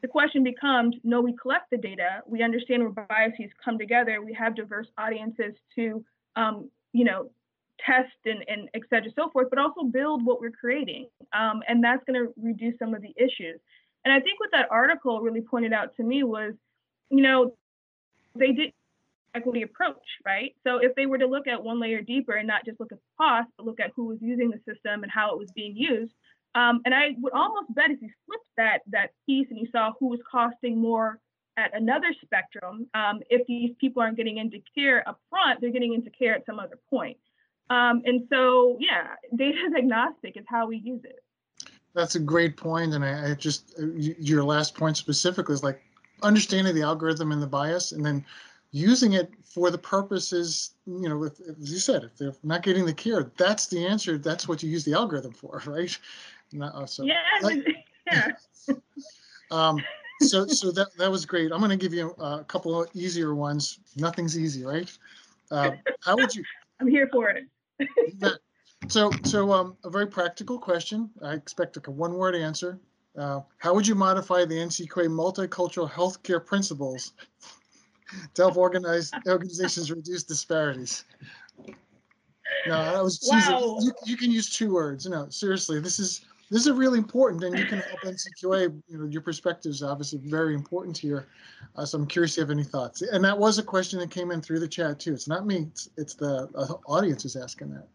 The 0.00 0.08
question 0.08 0.44
becomes, 0.44 0.96
no, 1.04 1.20
we 1.20 1.34
collect 1.40 1.70
the 1.70 1.76
data, 1.76 2.22
we 2.26 2.42
understand 2.42 2.82
where 2.82 3.06
biases 3.08 3.50
come 3.64 3.78
together, 3.78 4.20
we 4.22 4.32
have 4.34 4.54
diverse 4.54 4.86
audiences 4.98 5.54
to, 5.76 6.04
um, 6.36 6.70
you 6.92 7.04
know, 7.04 7.30
test 7.80 8.12
and, 8.24 8.44
and 8.48 8.68
et 8.74 8.82
cetera, 8.90 9.10
so 9.16 9.30
forth, 9.30 9.48
but 9.50 9.58
also 9.58 9.82
build 9.84 10.24
what 10.24 10.40
we're 10.40 10.50
creating. 10.50 11.08
Um, 11.32 11.62
and 11.68 11.82
that's 11.82 12.02
going 12.04 12.20
to 12.20 12.32
reduce 12.40 12.78
some 12.78 12.94
of 12.94 13.02
the 13.02 13.14
issues. 13.16 13.58
And 14.04 14.12
I 14.12 14.20
think 14.20 14.40
what 14.40 14.50
that 14.52 14.68
article 14.70 15.20
really 15.20 15.42
pointed 15.42 15.72
out 15.72 15.96
to 15.96 16.02
me 16.02 16.22
was, 16.22 16.54
you 17.10 17.22
know, 17.22 17.54
they 18.34 18.52
did 18.52 18.72
equity 19.34 19.62
approach, 19.62 20.04
right? 20.26 20.54
So 20.64 20.76
if 20.78 20.94
they 20.94 21.06
were 21.06 21.18
to 21.18 21.26
look 21.26 21.46
at 21.46 21.62
one 21.62 21.80
layer 21.80 22.02
deeper 22.02 22.32
and 22.32 22.46
not 22.46 22.64
just 22.64 22.78
look 22.80 22.92
at 22.92 22.98
the 22.98 23.16
cost, 23.16 23.48
but 23.56 23.66
look 23.66 23.80
at 23.80 23.92
who 23.96 24.04
was 24.04 24.18
using 24.20 24.50
the 24.50 24.58
system 24.70 25.02
and 25.02 25.10
how 25.10 25.32
it 25.32 25.38
was 25.38 25.50
being 25.54 25.76
used. 25.76 26.12
Um, 26.54 26.82
and 26.84 26.94
I 26.94 27.14
would 27.18 27.32
almost 27.32 27.74
bet 27.74 27.90
if 27.90 28.02
you 28.02 28.10
flipped 28.26 28.44
that 28.58 28.80
that 28.88 29.10
piece 29.26 29.46
and 29.48 29.58
you 29.58 29.68
saw 29.72 29.92
who 29.98 30.08
was 30.08 30.20
costing 30.30 30.78
more 30.78 31.18
at 31.56 31.74
another 31.74 32.14
spectrum, 32.22 32.88
um, 32.94 33.20
if 33.30 33.46
these 33.46 33.74
people 33.80 34.02
aren't 34.02 34.16
getting 34.16 34.38
into 34.38 34.58
care 34.74 35.06
up 35.08 35.18
front, 35.30 35.60
they're 35.60 35.70
getting 35.70 35.94
into 35.94 36.10
care 36.10 36.34
at 36.34 36.44
some 36.44 36.58
other 36.58 36.78
point. 36.90 37.16
Um, 37.72 38.02
and 38.04 38.26
so, 38.28 38.76
yeah, 38.78 39.14
data 39.34 39.56
is 39.56 39.74
agnostic 39.78 40.36
is 40.36 40.44
how 40.46 40.66
we 40.66 40.76
use 40.78 41.02
it. 41.04 41.20
That's 41.94 42.16
a 42.16 42.20
great 42.20 42.56
point, 42.56 42.94
and 42.94 43.04
I, 43.04 43.30
I 43.30 43.34
just 43.34 43.74
uh, 43.78 43.86
your 43.96 44.44
last 44.44 44.74
point 44.74 44.96
specifically 44.96 45.54
is 45.54 45.62
like 45.62 45.82
understanding 46.22 46.74
the 46.74 46.82
algorithm 46.82 47.32
and 47.32 47.42
the 47.42 47.46
bias, 47.46 47.92
and 47.92 48.04
then 48.04 48.24
using 48.70 49.12
it 49.12 49.30
for 49.44 49.70
the 49.70 49.78
purposes, 49.78 50.70
you 50.86 51.08
know, 51.08 51.24
if, 51.24 51.38
as 51.40 51.70
you 51.70 51.78
said, 51.78 52.04
if 52.04 52.16
they're 52.16 52.34
not 52.42 52.62
getting 52.62 52.86
the 52.86 52.94
care, 52.94 53.30
that's 53.36 53.66
the 53.66 53.86
answer. 53.86 54.16
That's 54.16 54.48
what 54.48 54.62
you 54.62 54.70
use 54.70 54.84
the 54.84 54.94
algorithm 54.94 55.32
for, 55.32 55.62
right? 55.66 55.96
Not, 56.52 56.74
uh, 56.74 56.86
so, 56.86 57.04
yeah, 57.04 57.20
yeah. 58.10 58.28
um, 59.50 59.82
so, 60.20 60.46
so 60.46 60.70
that 60.72 60.88
that 60.98 61.10
was 61.10 61.26
great. 61.26 61.52
I'm 61.52 61.58
going 61.58 61.70
to 61.70 61.76
give 61.76 61.94
you 61.94 62.10
a 62.18 62.44
couple 62.44 62.82
of 62.82 62.88
easier 62.94 63.34
ones. 63.34 63.80
Nothing's 63.96 64.38
easy, 64.38 64.64
right? 64.64 64.90
Uh, 65.50 65.72
how 66.00 66.16
would 66.16 66.34
you? 66.34 66.42
I'm 66.80 66.88
here 66.88 67.08
for 67.12 67.28
it. 67.28 67.44
So, 68.88 69.10
so 69.24 69.52
um, 69.52 69.76
a 69.84 69.90
very 69.90 70.06
practical 70.06 70.58
question. 70.58 71.10
I 71.22 71.32
expect 71.32 71.76
a 71.76 71.90
one-word 71.90 72.34
answer. 72.34 72.78
Uh, 73.16 73.40
how 73.58 73.74
would 73.74 73.86
you 73.86 73.94
modify 73.94 74.44
the 74.44 74.54
NCQA 74.54 75.08
multicultural 75.08 75.90
healthcare 75.90 76.44
principles 76.44 77.12
to 78.34 78.42
help 78.42 78.56
organize 78.56 79.10
organizations 79.26 79.90
reduce 79.90 80.22
disparities? 80.22 81.04
No, 82.66 82.84
that 82.84 83.02
was 83.02 83.20
wow. 83.30 83.78
you, 83.80 83.92
you, 84.04 84.16
can 84.16 84.30
use 84.30 84.54
two 84.54 84.72
words. 84.72 85.06
No, 85.06 85.28
seriously, 85.30 85.80
this 85.80 85.98
is 85.98 86.24
this 86.52 86.66
is 86.66 86.72
really 86.72 86.98
important, 86.98 87.42
and 87.44 87.58
you 87.58 87.64
can 87.64 87.78
help 87.78 88.00
NCQA. 88.00 88.82
You 88.86 88.98
know, 88.98 89.06
your 89.06 89.22
perspective 89.22 89.70
is 89.70 89.82
obviously 89.82 90.18
very 90.18 90.54
important 90.54 90.98
here. 90.98 91.26
Uh, 91.76 91.86
so 91.86 91.96
I'm 91.96 92.06
curious 92.06 92.32
if 92.32 92.36
you 92.36 92.40
have 92.42 92.50
any 92.50 92.62
thoughts. 92.62 93.00
And 93.00 93.24
that 93.24 93.38
was 93.38 93.58
a 93.58 93.62
question 93.62 93.98
that 94.00 94.10
came 94.10 94.30
in 94.30 94.42
through 94.42 94.60
the 94.60 94.68
chat 94.68 95.00
too. 95.00 95.14
It's 95.14 95.26
not 95.26 95.46
me. 95.46 95.68
It's, 95.70 95.88
it's 95.96 96.14
the 96.14 96.50
uh, 96.54 96.74
audience 96.86 97.24
is 97.24 97.36
asking 97.36 97.70
that. 97.70 97.88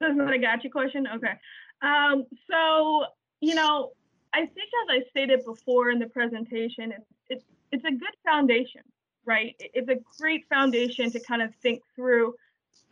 That's 0.00 0.16
not 0.16 0.32
a 0.32 0.38
gotcha 0.38 0.70
question. 0.70 1.06
Okay. 1.14 1.34
Um, 1.82 2.24
so 2.50 3.04
you 3.42 3.54
know, 3.54 3.92
I 4.32 4.40
think 4.40 4.70
as 4.88 5.02
I 5.02 5.10
stated 5.10 5.44
before 5.44 5.90
in 5.90 5.98
the 5.98 6.06
presentation, 6.06 6.90
it's 6.92 7.04
it's, 7.28 7.44
it's 7.70 7.84
a 7.84 7.90
good 7.90 8.16
foundation, 8.24 8.80
right? 9.26 9.54
It's 9.60 9.90
a 9.90 9.98
great 10.18 10.48
foundation 10.48 11.10
to 11.10 11.20
kind 11.20 11.42
of 11.42 11.54
think 11.56 11.82
through 11.94 12.34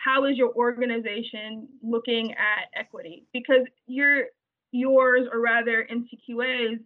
how 0.05 0.27
is 0.27 0.37
your 0.37 0.53
organization 0.55 1.69
looking 1.83 2.33
at 2.33 2.69
equity? 2.79 3.27
Because 3.33 3.64
your 3.87 4.25
yours, 4.73 5.27
or 5.33 5.40
rather 5.40 5.87
NCQA's 5.90 6.81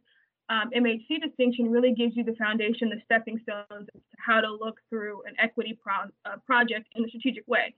um, 0.50 0.70
MHC 0.74 1.20
distinction 1.22 1.70
really 1.70 1.92
gives 1.92 2.16
you 2.16 2.24
the 2.24 2.34
foundation, 2.34 2.88
the 2.88 3.00
stepping 3.04 3.40
stones 3.42 3.88
to 3.94 4.00
how 4.18 4.40
to 4.40 4.50
look 4.50 4.76
through 4.88 5.22
an 5.26 5.34
equity 5.38 5.78
pro- 5.82 6.10
uh, 6.24 6.36
project 6.46 6.86
in 6.94 7.04
a 7.04 7.08
strategic 7.08 7.46
way. 7.48 7.74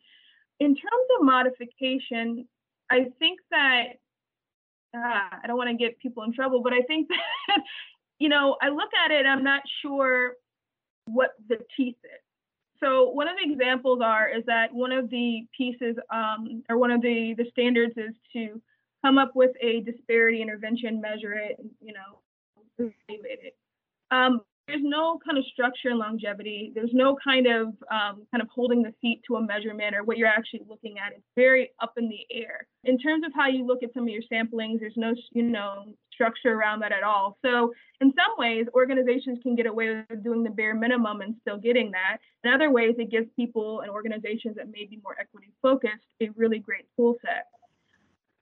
In 0.60 0.74
terms 0.74 1.06
of 1.18 1.24
modification, 1.24 2.46
I 2.90 3.06
think 3.18 3.40
that 3.50 3.84
uh, 4.94 5.38
I 5.42 5.46
don't 5.46 5.56
want 5.56 5.70
to 5.70 5.76
get 5.76 5.98
people 6.00 6.22
in 6.24 6.32
trouble, 6.32 6.62
but 6.62 6.72
I 6.72 6.82
think 6.82 7.08
that 7.48 7.62
you 8.18 8.28
know 8.28 8.56
I 8.60 8.68
look 8.68 8.90
at 9.04 9.10
it, 9.10 9.24
I'm 9.26 9.42
not 9.42 9.62
sure 9.80 10.34
what 11.06 11.30
the 11.48 11.56
teeth 11.76 11.96
is 12.04 12.29
so 12.82 13.10
one 13.10 13.28
of 13.28 13.36
the 13.36 13.52
examples 13.52 14.00
are 14.02 14.28
is 14.28 14.44
that 14.46 14.72
one 14.72 14.92
of 14.92 15.10
the 15.10 15.46
pieces 15.56 15.96
um, 16.12 16.62
or 16.68 16.78
one 16.78 16.90
of 16.90 17.02
the 17.02 17.34
the 17.36 17.46
standards 17.50 17.94
is 17.96 18.14
to 18.32 18.60
come 19.04 19.18
up 19.18 19.32
with 19.34 19.52
a 19.60 19.80
disparity 19.80 20.42
intervention, 20.42 21.00
measure 21.00 21.32
it, 21.32 21.56
you 21.80 21.92
know, 21.92 22.20
evaluate 22.78 23.40
it. 23.42 23.56
Um, 24.10 24.40
there's 24.70 24.82
no 24.84 25.18
kind 25.24 25.36
of 25.36 25.44
structure 25.52 25.88
and 25.88 25.98
longevity. 25.98 26.70
There's 26.74 26.92
no 26.92 27.16
kind 27.22 27.46
of 27.46 27.68
um, 27.90 28.26
kind 28.30 28.40
of 28.40 28.48
holding 28.54 28.82
the 28.82 28.94
feet 29.00 29.20
to 29.26 29.36
a 29.36 29.42
measurement 29.42 29.96
or 29.96 30.04
what 30.04 30.16
you're 30.16 30.28
actually 30.28 30.62
looking 30.68 30.96
at. 30.98 31.12
It's 31.12 31.26
very 31.34 31.70
up 31.82 31.94
in 31.96 32.08
the 32.08 32.20
air. 32.30 32.66
In 32.84 32.96
terms 32.96 33.24
of 33.26 33.32
how 33.34 33.48
you 33.48 33.66
look 33.66 33.82
at 33.82 33.92
some 33.92 34.04
of 34.04 34.08
your 34.08 34.22
samplings, 34.32 34.78
there's 34.78 34.96
no 34.96 35.12
you 35.32 35.42
know 35.42 35.86
structure 36.12 36.52
around 36.52 36.80
that 36.80 36.92
at 36.92 37.02
all. 37.02 37.36
So 37.44 37.72
in 38.00 38.12
some 38.14 38.36
ways, 38.38 38.66
organizations 38.74 39.40
can 39.42 39.56
get 39.56 39.66
away 39.66 40.04
with 40.08 40.22
doing 40.22 40.44
the 40.44 40.50
bare 40.50 40.74
minimum 40.74 41.20
and 41.20 41.34
still 41.40 41.58
getting 41.58 41.90
that. 41.90 42.18
In 42.44 42.52
other 42.52 42.70
ways, 42.70 42.94
it 42.98 43.10
gives 43.10 43.26
people 43.34 43.80
and 43.80 43.90
organizations 43.90 44.56
that 44.56 44.70
may 44.70 44.84
be 44.84 45.00
more 45.02 45.16
equity 45.18 45.52
focused 45.62 46.06
a 46.22 46.28
really 46.36 46.60
great 46.60 46.86
tool 46.96 47.16
set. 47.22 47.46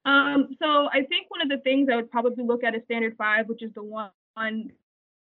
Um, 0.04 0.48
so 0.60 0.88
I 0.92 1.04
think 1.08 1.28
one 1.28 1.40
of 1.40 1.48
the 1.48 1.62
things 1.62 1.88
I 1.90 1.96
would 1.96 2.10
probably 2.10 2.44
look 2.44 2.64
at 2.64 2.74
is 2.74 2.82
standard 2.84 3.14
five, 3.16 3.48
which 3.48 3.62
is 3.62 3.72
the 3.74 3.82
one 3.82 4.10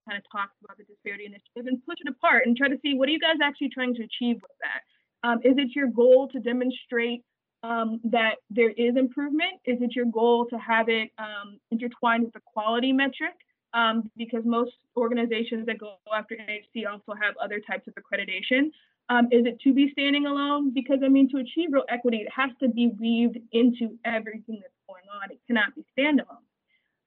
kind 0.09 0.19
of 0.19 0.25
talks 0.31 0.55
about 0.63 0.77
the 0.77 0.85
disparity 0.85 1.27
initiative 1.27 1.67
and 1.67 1.85
push 1.87 1.99
it 2.01 2.09
apart 2.09 2.47
and 2.47 2.57
try 2.57 2.69
to 2.69 2.79
see 2.83 2.95
what 2.95 3.09
are 3.09 3.13
you 3.13 3.21
guys 3.21 3.37
actually 3.43 3.71
trying 3.71 3.95
to 3.95 4.03
achieve 4.03 4.37
with 4.37 4.57
that? 4.61 4.83
Um, 5.27 5.39
is 5.45 5.57
it 5.57 5.75
your 5.75 5.89
goal 5.89 6.29
to 6.33 6.41
demonstrate 6.41 7.25
um, 7.63 8.01
that 8.05 8.37
there 8.51 8.71
is 8.71 8.97
improvement? 8.97 9.55
Is 9.65 9.81
it 9.81 9.97
your 9.97 10.05
goal 10.05 10.47
to 10.51 10.59
have 10.59 10.89
it 10.89 11.11
um, 11.19 11.59
intertwined 11.71 12.25
with 12.25 12.35
the 12.35 12.41
quality 12.45 12.93
metric? 12.93 13.35
Um, 13.73 14.11
because 14.17 14.43
most 14.45 14.73
organizations 14.97 15.67
that 15.67 15.79
go 15.79 15.95
after 16.15 16.37
MHC 16.37 16.87
also 16.89 17.13
have 17.21 17.35
other 17.43 17.59
types 17.59 17.89
of 17.89 17.95
accreditation. 17.95 18.71
Um, 19.09 19.27
is 19.33 19.47
it 19.47 19.59
to 19.63 19.75
be 19.75 19.91
standing 19.91 20.27
alone? 20.27 20.73
Because 20.73 20.99
I 21.05 21.09
mean, 21.09 21.29
to 21.31 21.39
achieve 21.39 21.71
real 21.73 21.85
equity, 21.89 22.19
it 22.19 22.29
has 22.35 22.51
to 22.61 22.69
be 22.69 22.93
weaved 23.01 23.39
into 23.53 23.99
everything 24.05 24.61
that's 24.61 24.79
going 24.87 25.05
on. 25.13 25.33
It 25.33 25.41
cannot 25.49 25.75
be 25.75 25.85
standalone. 25.99 26.44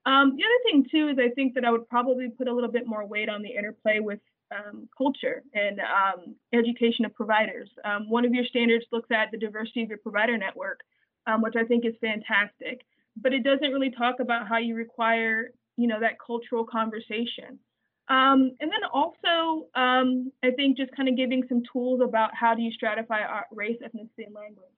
Um, 0.07 0.37
the 0.37 0.43
other 0.43 0.61
thing 0.63 0.85
too 0.89 1.09
is 1.09 1.17
I 1.19 1.33
think 1.35 1.53
that 1.55 1.65
I 1.65 1.71
would 1.71 1.87
probably 1.89 2.29
put 2.29 2.47
a 2.47 2.53
little 2.53 2.71
bit 2.71 2.87
more 2.87 3.05
weight 3.05 3.27
on 3.27 3.41
the 3.41 3.49
interplay 3.49 3.99
with 3.99 4.21
um, 4.55 4.87
culture 4.97 5.43
and 5.53 5.81
um, 5.81 6.35
education 6.53 7.03
of 7.03 7.13
providers. 7.13 7.69
Um, 7.83 8.09
one 8.09 8.23
of 8.23 8.33
your 8.33 8.45
standards 8.45 8.85
looks 8.93 9.09
at 9.11 9.31
the 9.31 9.37
diversity 9.37 9.83
of 9.83 9.89
your 9.89 9.97
provider 9.97 10.37
network, 10.37 10.79
um, 11.27 11.41
which 11.41 11.55
I 11.57 11.65
think 11.65 11.85
is 11.85 11.93
fantastic, 11.99 12.85
but 13.17 13.33
it 13.33 13.43
doesn't 13.43 13.73
really 13.73 13.91
talk 13.91 14.21
about 14.21 14.47
how 14.47 14.57
you 14.57 14.75
require, 14.75 15.51
you 15.75 15.87
know, 15.87 15.99
that 15.99 16.13
cultural 16.25 16.63
conversation. 16.63 17.59
Um, 18.07 18.55
and 18.61 18.71
then 18.71 18.87
also, 18.93 19.67
I 19.75 20.51
think 20.55 20.77
just 20.77 20.95
kind 20.95 21.09
of 21.09 21.17
giving 21.17 21.43
some 21.49 21.63
tools 21.73 21.99
about 22.01 22.29
how 22.33 22.55
do 22.55 22.61
you 22.61 22.71
stratify 22.71 23.27
race, 23.51 23.75
ethnicity, 23.83 24.25
and 24.27 24.33
language 24.33 24.71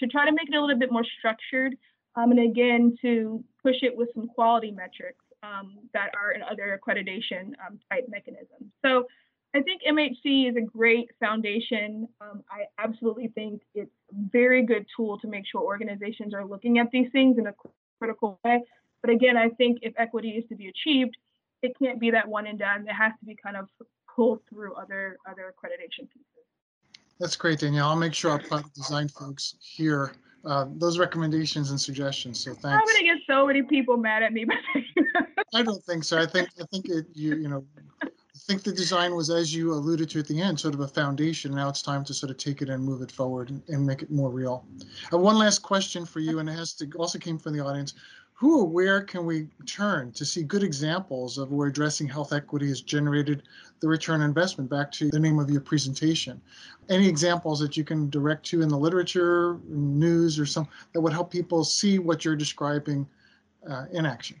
to 0.00 0.06
try 0.06 0.24
to 0.24 0.32
make 0.32 0.48
it 0.48 0.56
a 0.56 0.60
little 0.60 0.78
bit 0.78 0.90
more 0.90 1.04
structured 1.18 1.74
um, 2.18 2.32
and 2.32 2.40
again, 2.40 2.96
to 3.02 3.44
push 3.62 3.76
it 3.82 3.96
with 3.96 4.08
some 4.14 4.28
quality 4.28 4.70
metrics 4.70 5.24
um, 5.42 5.78
that 5.94 6.10
are 6.20 6.32
in 6.32 6.42
other 6.42 6.78
accreditation 6.78 7.52
um, 7.64 7.78
type 7.90 8.06
mechanisms. 8.08 8.72
So 8.84 9.06
I 9.54 9.60
think 9.60 9.82
MHC 9.88 10.50
is 10.50 10.56
a 10.56 10.60
great 10.60 11.10
foundation. 11.20 12.08
Um, 12.20 12.42
I 12.50 12.64
absolutely 12.82 13.28
think 13.28 13.62
it's 13.74 13.90
a 14.10 14.14
very 14.32 14.62
good 14.62 14.86
tool 14.96 15.18
to 15.20 15.28
make 15.28 15.44
sure 15.46 15.60
organizations 15.60 16.34
are 16.34 16.44
looking 16.44 16.78
at 16.78 16.90
these 16.90 17.08
things 17.12 17.38
in 17.38 17.46
a 17.46 17.54
critical 17.98 18.40
way. 18.44 18.62
But 19.00 19.10
again, 19.10 19.36
I 19.36 19.50
think 19.50 19.78
if 19.82 19.94
equity 19.96 20.30
is 20.30 20.44
to 20.48 20.56
be 20.56 20.68
achieved, 20.68 21.16
it 21.62 21.72
can't 21.80 22.00
be 22.00 22.10
that 22.10 22.26
one 22.26 22.46
and 22.46 22.58
done. 22.58 22.86
It 22.88 22.92
has 22.92 23.12
to 23.20 23.26
be 23.26 23.36
kind 23.36 23.56
of 23.56 23.68
pulled 24.14 24.40
through 24.50 24.74
other 24.74 25.18
other 25.28 25.54
accreditation 25.54 26.08
pieces. 26.10 26.26
That's 27.20 27.36
great, 27.36 27.60
Danielle. 27.60 27.88
I'll 27.88 27.96
make 27.96 28.14
sure 28.14 28.32
our 28.32 28.38
product 28.40 28.74
design 28.74 29.08
folks 29.08 29.54
hear 29.60 30.12
uh, 30.44 30.66
those 30.76 30.98
recommendations 30.98 31.70
and 31.70 31.80
suggestions. 31.80 32.40
So 32.40 32.52
thanks. 32.52 32.66
I'm 32.66 32.94
gonna 32.94 33.14
get 33.14 33.22
so 33.26 33.46
many 33.46 33.62
people 33.62 33.96
mad 33.96 34.22
at 34.22 34.32
me. 34.32 34.46
I 35.54 35.62
don't 35.62 35.82
think 35.84 36.04
so. 36.04 36.18
I 36.18 36.26
think 36.26 36.48
I 36.60 36.64
think 36.64 36.88
it 36.88 37.06
you 37.14 37.36
you 37.36 37.48
know 37.48 37.64
I 38.02 38.08
think 38.46 38.62
the 38.62 38.72
design 38.72 39.14
was 39.14 39.30
as 39.30 39.54
you 39.54 39.72
alluded 39.72 40.08
to 40.10 40.20
at 40.20 40.26
the 40.26 40.40
end, 40.40 40.58
sort 40.58 40.74
of 40.74 40.80
a 40.80 40.88
foundation. 40.88 41.54
Now 41.54 41.68
it's 41.68 41.82
time 41.82 42.04
to 42.04 42.14
sort 42.14 42.30
of 42.30 42.38
take 42.38 42.62
it 42.62 42.70
and 42.70 42.82
move 42.82 43.02
it 43.02 43.12
forward 43.12 43.50
and, 43.50 43.62
and 43.68 43.86
make 43.86 44.02
it 44.02 44.10
more 44.10 44.30
real. 44.30 44.64
I 44.80 45.16
have 45.16 45.20
one 45.20 45.38
last 45.38 45.60
question 45.60 46.06
for 46.06 46.20
you, 46.20 46.38
and 46.38 46.48
it 46.48 46.52
has 46.52 46.72
to 46.74 46.90
also 46.96 47.18
came 47.18 47.38
from 47.38 47.56
the 47.56 47.64
audience 47.64 47.94
who 48.38 48.60
or 48.60 48.64
where 48.66 49.02
can 49.02 49.26
we 49.26 49.48
turn 49.66 50.12
to 50.12 50.24
see 50.24 50.44
good 50.44 50.62
examples 50.62 51.38
of 51.38 51.50
where 51.50 51.66
addressing 51.66 52.06
health 52.06 52.32
equity 52.32 52.68
has 52.68 52.80
generated 52.80 53.42
the 53.80 53.88
return 53.88 54.22
investment 54.22 54.68
back 54.68 54.90
to 54.92 55.10
the 55.10 55.18
name 55.18 55.38
of 55.38 55.50
your 55.50 55.60
presentation 55.60 56.40
any 56.88 57.08
examples 57.08 57.60
that 57.60 57.76
you 57.76 57.84
can 57.84 58.08
direct 58.10 58.44
to 58.44 58.62
in 58.62 58.68
the 58.68 58.76
literature 58.76 59.58
news 59.68 60.38
or 60.38 60.46
some 60.46 60.68
that 60.92 61.00
would 61.00 61.12
help 61.12 61.30
people 61.30 61.64
see 61.64 61.98
what 61.98 62.24
you're 62.24 62.36
describing 62.36 63.06
uh, 63.68 63.86
in 63.92 64.06
action 64.06 64.36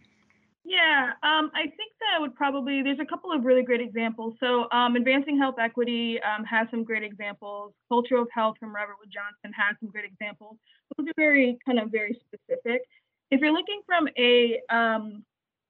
yeah, 0.64 1.12
um, 1.22 1.50
I 1.54 1.62
think 1.62 1.92
that 1.98 2.14
I 2.14 2.20
would 2.20 2.34
probably, 2.34 2.82
there's 2.82 2.98
a 3.00 3.06
couple 3.06 3.32
of 3.32 3.46
really 3.46 3.62
great 3.62 3.80
examples. 3.80 4.34
So 4.38 4.70
um, 4.70 4.96
Advancing 4.96 5.38
Health 5.38 5.54
Equity 5.58 6.20
um, 6.20 6.44
has 6.44 6.68
some 6.70 6.84
great 6.84 7.02
examples. 7.02 7.72
Culture 7.88 8.18
of 8.18 8.28
Health 8.34 8.56
from 8.60 8.74
Robert 8.74 8.96
Wood 9.00 9.08
Johnson 9.10 9.50
has 9.58 9.76
some 9.80 9.88
great 9.88 10.04
examples. 10.04 10.58
Those 10.98 11.08
are 11.08 11.14
very 11.16 11.56
kind 11.66 11.78
of 11.78 11.90
very 11.90 12.20
specific 12.20 12.82
if 13.30 13.40
you're 13.40 13.52
looking 13.52 13.80
from 13.86 14.08
a 14.18 14.60
um, 14.70 15.24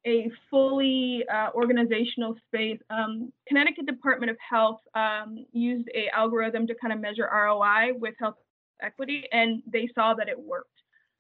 a 0.09 0.31
fully 0.51 1.25
uh, 1.33 1.51
organizational 1.55 2.35
space, 2.47 2.79
um, 2.89 3.31
Connecticut 3.47 3.87
Department 3.87 4.31
of 4.31 4.37
Health 4.39 4.81
um, 4.95 5.45
used 5.53 5.89
a 5.95 6.09
algorithm 6.17 6.67
to 6.67 6.75
kind 6.75 6.93
of 6.93 7.01
measure 7.01 7.29
ROI 7.31 7.93
with 7.99 8.15
health 8.19 8.37
equity, 8.81 9.25
and 9.33 9.63
they 9.71 9.89
saw 9.95 10.15
that 10.15 10.29
it 10.29 10.39
worked. 10.39 10.71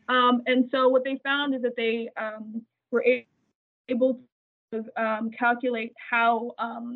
Um, 0.08 0.42
and 0.46 0.68
so 0.72 0.88
what 0.88 1.04
they 1.04 1.20
found 1.22 1.54
is 1.54 1.60
that 1.62 1.76
they 1.76 2.08
um, 2.16 2.62
were 2.90 3.04
able 3.90 4.20
to 4.72 4.84
um, 4.96 5.30
calculate 5.38 5.92
how 6.10 6.52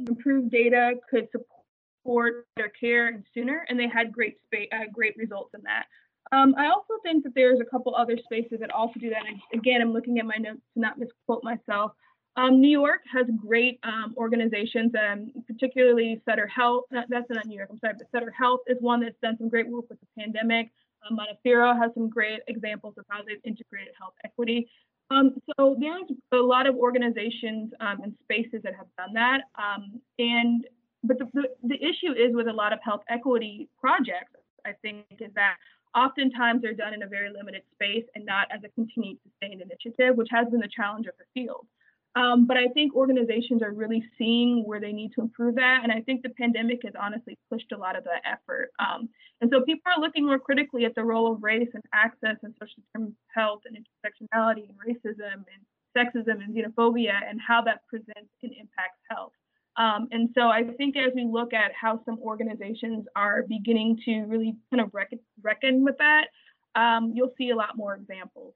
improved 0.09 0.51
data 0.51 0.95
could 1.11 1.29
support 1.31 2.47
their 2.57 2.71
care 2.71 3.09
and 3.09 3.25
sooner, 3.35 3.67
and 3.69 3.79
they 3.79 3.89
had 3.89 4.13
great 4.13 4.39
uh, 4.55 4.85
great 4.93 5.15
results 5.19 5.51
in 5.55 5.63
that. 5.65 5.85
Um, 6.33 6.55
I 6.57 6.69
also 6.69 6.95
think 7.03 7.25
that 7.25 7.35
there's 7.35 7.61
a 7.61 7.65
couple 7.65 7.95
other 7.95 8.17
spaces 8.25 8.59
that 8.61 8.71
also 8.71 8.99
do 8.99 9.11
that. 9.11 9.23
And 9.29 9.39
again, 9.53 9.83
I'm 9.83 9.93
looking 9.93 10.19
at 10.19 10.25
my 10.25 10.37
notes 10.37 10.63
to 10.75 10.81
not 10.81 10.99
misquote 10.99 11.45
myself. 11.45 11.93
Um, 12.37 12.63
New 12.63 12.71
York 12.71 13.01
has 13.13 13.27
great 13.37 13.79
um, 13.83 14.15
organizations, 14.17 14.93
and 14.95 15.31
particularly 15.47 16.23
Sutter 16.27 16.47
Health. 16.47 16.85
That's 16.91 17.29
not 17.29 17.45
New 17.45 17.57
York, 17.57 17.69
I'm 17.71 17.79
sorry, 17.79 17.95
but 17.99 18.07
Sutter 18.11 18.31
Health 18.31 18.61
is 18.67 18.79
one 18.81 19.01
that's 19.01 19.17
done 19.23 19.37
some 19.37 19.51
great 19.51 19.69
work 19.69 19.85
with 19.91 20.01
the 20.01 20.07
pandemic. 20.19 20.71
Um, 21.09 21.17
Montefiore 21.17 21.77
has 21.77 21.91
some 21.93 22.09
great 22.09 22.41
examples 22.49 22.95
of 22.97 23.05
how 23.09 23.23
they've 23.23 23.41
integrated 23.45 23.93
health 23.99 24.15
equity. 24.25 24.69
Um, 25.11 25.35
so 25.59 25.77
there's 25.79 26.05
a 26.33 26.37
lot 26.37 26.67
of 26.67 26.77
organizations 26.77 27.73
um, 27.81 27.99
and 28.03 28.15
spaces 28.23 28.63
that 28.63 28.75
have 28.75 28.87
done 28.97 29.13
that. 29.13 29.43
Um, 29.59 30.01
and 30.19 30.67
but 31.05 31.19
the, 31.19 31.29
the, 31.35 31.49
the 31.65 31.75
issue 31.75 32.13
is 32.13 32.35
with 32.35 32.49
a 32.49 32.53
lot 32.53 32.73
of 32.73 32.79
health 32.83 33.03
equity 33.11 33.69
projects, 33.79 34.33
I 34.65 34.73
think, 34.81 35.05
is 35.19 35.33
that 35.35 35.57
oftentimes 35.95 36.63
they're 36.63 36.75
done 36.75 36.95
in 36.95 37.03
a 37.03 37.07
very 37.07 37.31
limited 37.33 37.63
space 37.75 38.05
and 38.15 38.25
not 38.25 38.47
as 38.51 38.61
a 38.65 38.69
continued 38.71 39.19
sustained 39.23 39.63
initiative, 39.63 40.17
which 40.17 40.29
has 40.31 40.49
been 40.49 40.61
the 40.61 40.69
challenge 40.75 41.07
of 41.07 41.15
the 41.19 41.25
field. 41.35 41.67
Um, 42.15 42.47
but 42.47 42.59
I 42.59 42.69
think 42.69 42.95
organizations 42.95 43.63
are 43.63 43.73
really 43.73 44.05
seeing 44.19 44.65
where 44.67 44.81
they 44.81 44.93
need 44.93 45.13
to 45.15 45.23
improve 45.23 45.55
that. 45.55 45.81
And 45.83 45.91
I 45.91 46.03
think 46.03 46.23
the 46.23 46.29
pandemic 46.31 46.81
has 46.85 46.93
honestly 47.01 47.39
pushed 47.51 47.73
a 47.73 47.79
lot 47.79 47.97
of 47.97 48.05
that 48.05 48.21
effort. 48.27 48.71
Um, 48.79 49.09
and 49.41 49.51
so 49.51 49.63
people 49.63 49.91
are 49.97 50.01
looking 50.01 50.27
more 50.27 50.39
critically 50.39 50.85
at 50.85 50.95
the 50.95 51.05
role 51.05 51.33
of 51.33 51.43
race 51.43 51.71
and 51.73 51.83
access 51.95 52.37
and 52.43 52.55
social 52.61 52.83
terms 52.95 53.15
health 53.35 53.63
and 53.65 53.77
intersectionality 53.77 54.69
and 54.69 54.77
racism 54.79 55.45
and 55.49 55.65
sexism 55.97 56.43
and 56.45 56.55
xenophobia 56.55 57.15
and 57.29 57.41
how 57.41 57.63
that 57.63 57.81
presents 57.89 58.31
and 58.43 58.53
impacts 58.53 59.01
health. 59.11 59.33
Um, 59.77 60.09
and 60.11 60.29
so 60.35 60.49
I 60.49 60.65
think 60.77 60.97
as 60.99 61.13
we 61.15 61.25
look 61.25 61.55
at 61.55 61.73
how 61.73 62.03
some 62.05 62.19
organizations 62.19 63.07
are 63.17 63.43
beginning 63.49 63.99
to 64.05 64.25
really 64.25 64.55
kind 64.71 64.83
of 64.83 64.93
reckon, 64.93 65.19
reckon 65.43 65.85
with 65.85 65.99
that, 65.99 66.27
um, 66.75 67.13
you'll 67.15 67.35
see 67.37 67.51
a 67.51 67.57
lot 67.57 67.77
more 67.77 67.95
examples. 67.95 68.55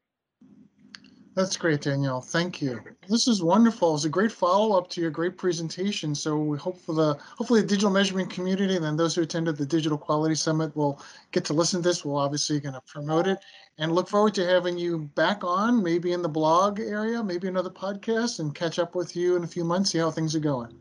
That's 1.36 1.58
great, 1.58 1.82
Danielle. 1.82 2.22
Thank 2.22 2.62
you. 2.62 2.80
This 3.10 3.28
is 3.28 3.42
wonderful. 3.42 3.94
It's 3.94 4.06
a 4.06 4.08
great 4.08 4.32
follow-up 4.32 4.88
to 4.88 5.02
your 5.02 5.10
great 5.10 5.36
presentation. 5.36 6.14
So 6.14 6.38
we 6.38 6.56
hope 6.56 6.80
for 6.80 6.94
the 6.94 7.18
hopefully 7.36 7.60
the 7.60 7.66
digital 7.66 7.90
measurement 7.90 8.30
community 8.30 8.74
and 8.74 8.82
then 8.82 8.96
those 8.96 9.14
who 9.14 9.20
attended 9.20 9.58
the 9.58 9.66
Digital 9.66 9.98
Quality 9.98 10.34
Summit 10.34 10.74
will 10.74 10.98
get 11.32 11.44
to 11.44 11.52
listen 11.52 11.82
to 11.82 11.88
this. 11.90 12.06
We'll 12.06 12.16
obviously 12.16 12.58
going 12.58 12.72
to 12.72 12.80
promote 12.86 13.26
it 13.26 13.38
and 13.76 13.92
look 13.92 14.08
forward 14.08 14.32
to 14.36 14.46
having 14.46 14.78
you 14.78 15.10
back 15.14 15.44
on, 15.44 15.82
maybe 15.82 16.12
in 16.12 16.22
the 16.22 16.28
blog 16.28 16.80
area, 16.80 17.22
maybe 17.22 17.48
another 17.48 17.68
podcast, 17.68 18.40
and 18.40 18.54
catch 18.54 18.78
up 18.78 18.94
with 18.94 19.14
you 19.14 19.36
in 19.36 19.44
a 19.44 19.46
few 19.46 19.62
months, 19.62 19.90
see 19.90 19.98
how 19.98 20.10
things 20.10 20.34
are 20.34 20.40
going. 20.40 20.74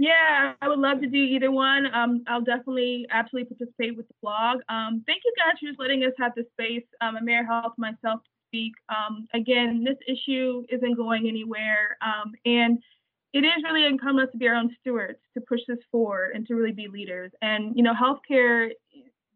Yeah, 0.00 0.54
I 0.62 0.68
would 0.68 0.78
love 0.78 1.02
to 1.02 1.06
do 1.06 1.18
either 1.18 1.50
one. 1.50 1.84
Um, 1.94 2.24
I'll 2.26 2.40
definitely 2.40 3.06
absolutely 3.10 3.54
participate 3.54 3.94
with 3.98 4.08
the 4.08 4.14
blog. 4.22 4.60
Um, 4.70 5.04
thank 5.06 5.20
you 5.26 5.32
guys 5.36 5.58
for 5.60 5.66
just 5.66 5.78
letting 5.78 6.02
us 6.04 6.12
have 6.18 6.32
the 6.34 6.46
space, 6.54 6.86
um, 7.02 7.18
AmeriHealth, 7.22 7.72
myself, 7.76 8.22
to 8.24 8.30
speak. 8.48 8.72
Um, 8.88 9.28
again, 9.34 9.84
this 9.84 9.98
issue 10.08 10.64
isn't 10.70 10.94
going 10.96 11.28
anywhere, 11.28 11.98
um, 12.00 12.32
and 12.46 12.78
it 13.34 13.44
is 13.44 13.62
really 13.62 13.84
incumbent 13.84 14.28
us 14.28 14.32
to 14.32 14.38
be 14.38 14.48
our 14.48 14.54
own 14.54 14.74
stewards 14.80 15.18
to 15.34 15.42
push 15.42 15.60
this 15.68 15.76
forward 15.92 16.30
and 16.34 16.46
to 16.46 16.54
really 16.54 16.72
be 16.72 16.88
leaders. 16.88 17.30
And 17.42 17.76
you 17.76 17.82
know, 17.82 17.92
healthcare, 17.92 18.70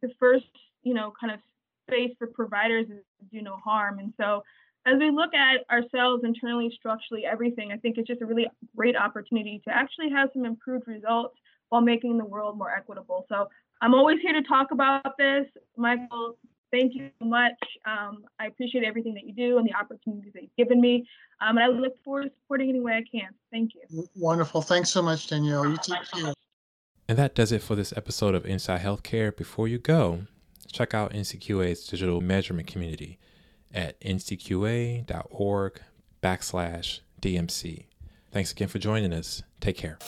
the 0.00 0.08
first 0.18 0.46
you 0.82 0.94
know 0.94 1.12
kind 1.20 1.30
of 1.30 1.40
space 1.90 2.12
for 2.18 2.26
providers 2.28 2.86
is 2.88 3.04
do 3.30 3.42
no 3.42 3.56
harm, 3.56 3.98
and 3.98 4.14
so 4.18 4.42
as 4.86 4.98
we 4.98 5.10
look 5.10 5.32
at 5.34 5.64
ourselves 5.70 6.24
internally, 6.24 6.70
structurally, 6.76 7.24
everything, 7.24 7.72
I 7.72 7.76
think 7.76 7.96
it's 7.96 8.06
just 8.06 8.20
a 8.20 8.26
really 8.26 8.46
great 8.76 8.96
opportunity 8.96 9.62
to 9.66 9.74
actually 9.74 10.10
have 10.10 10.28
some 10.32 10.44
improved 10.44 10.86
results 10.86 11.36
while 11.70 11.80
making 11.80 12.18
the 12.18 12.24
world 12.24 12.58
more 12.58 12.70
equitable. 12.70 13.24
So 13.28 13.48
I'm 13.80 13.94
always 13.94 14.18
here 14.20 14.34
to 14.34 14.42
talk 14.42 14.70
about 14.72 15.16
this. 15.18 15.46
Michael, 15.76 16.36
thank 16.70 16.94
you 16.94 17.10
so 17.18 17.26
much. 17.26 17.54
Um, 17.86 18.24
I 18.38 18.46
appreciate 18.46 18.84
everything 18.84 19.14
that 19.14 19.24
you 19.24 19.32
do 19.32 19.58
and 19.58 19.66
the 19.66 19.74
opportunities 19.74 20.32
that 20.34 20.42
you've 20.42 20.56
given 20.56 20.80
me. 20.80 21.08
Um, 21.40 21.56
and 21.56 21.60
I 21.60 21.68
look 21.68 21.94
forward 22.04 22.24
to 22.24 22.30
supporting 22.42 22.68
any 22.68 22.80
way 22.80 22.92
I 22.92 23.04
can. 23.10 23.30
Thank 23.50 23.72
you. 23.74 24.06
Wonderful. 24.16 24.60
Thanks 24.60 24.90
so 24.90 25.00
much, 25.00 25.28
Danielle. 25.28 25.66
You 25.66 25.78
take 25.82 26.04
care. 26.12 26.34
And 27.08 27.18
that 27.18 27.34
does 27.34 27.52
it 27.52 27.62
for 27.62 27.74
this 27.74 27.92
episode 27.96 28.34
of 28.34 28.46
Inside 28.46 28.80
Healthcare. 28.80 29.34
Before 29.34 29.66
you 29.66 29.78
go, 29.78 30.26
check 30.72 30.94
out 30.94 31.12
NCQA's 31.12 31.86
digital 31.86 32.20
measurement 32.20 32.66
community 32.66 33.18
at 33.74 34.00
ncqa.org 34.00 35.80
backslash 36.22 37.00
DMC. 37.20 37.84
Thanks 38.32 38.52
again 38.52 38.68
for 38.68 38.78
joining 38.78 39.12
us. 39.12 39.42
Take 39.60 39.76
care. 39.76 39.98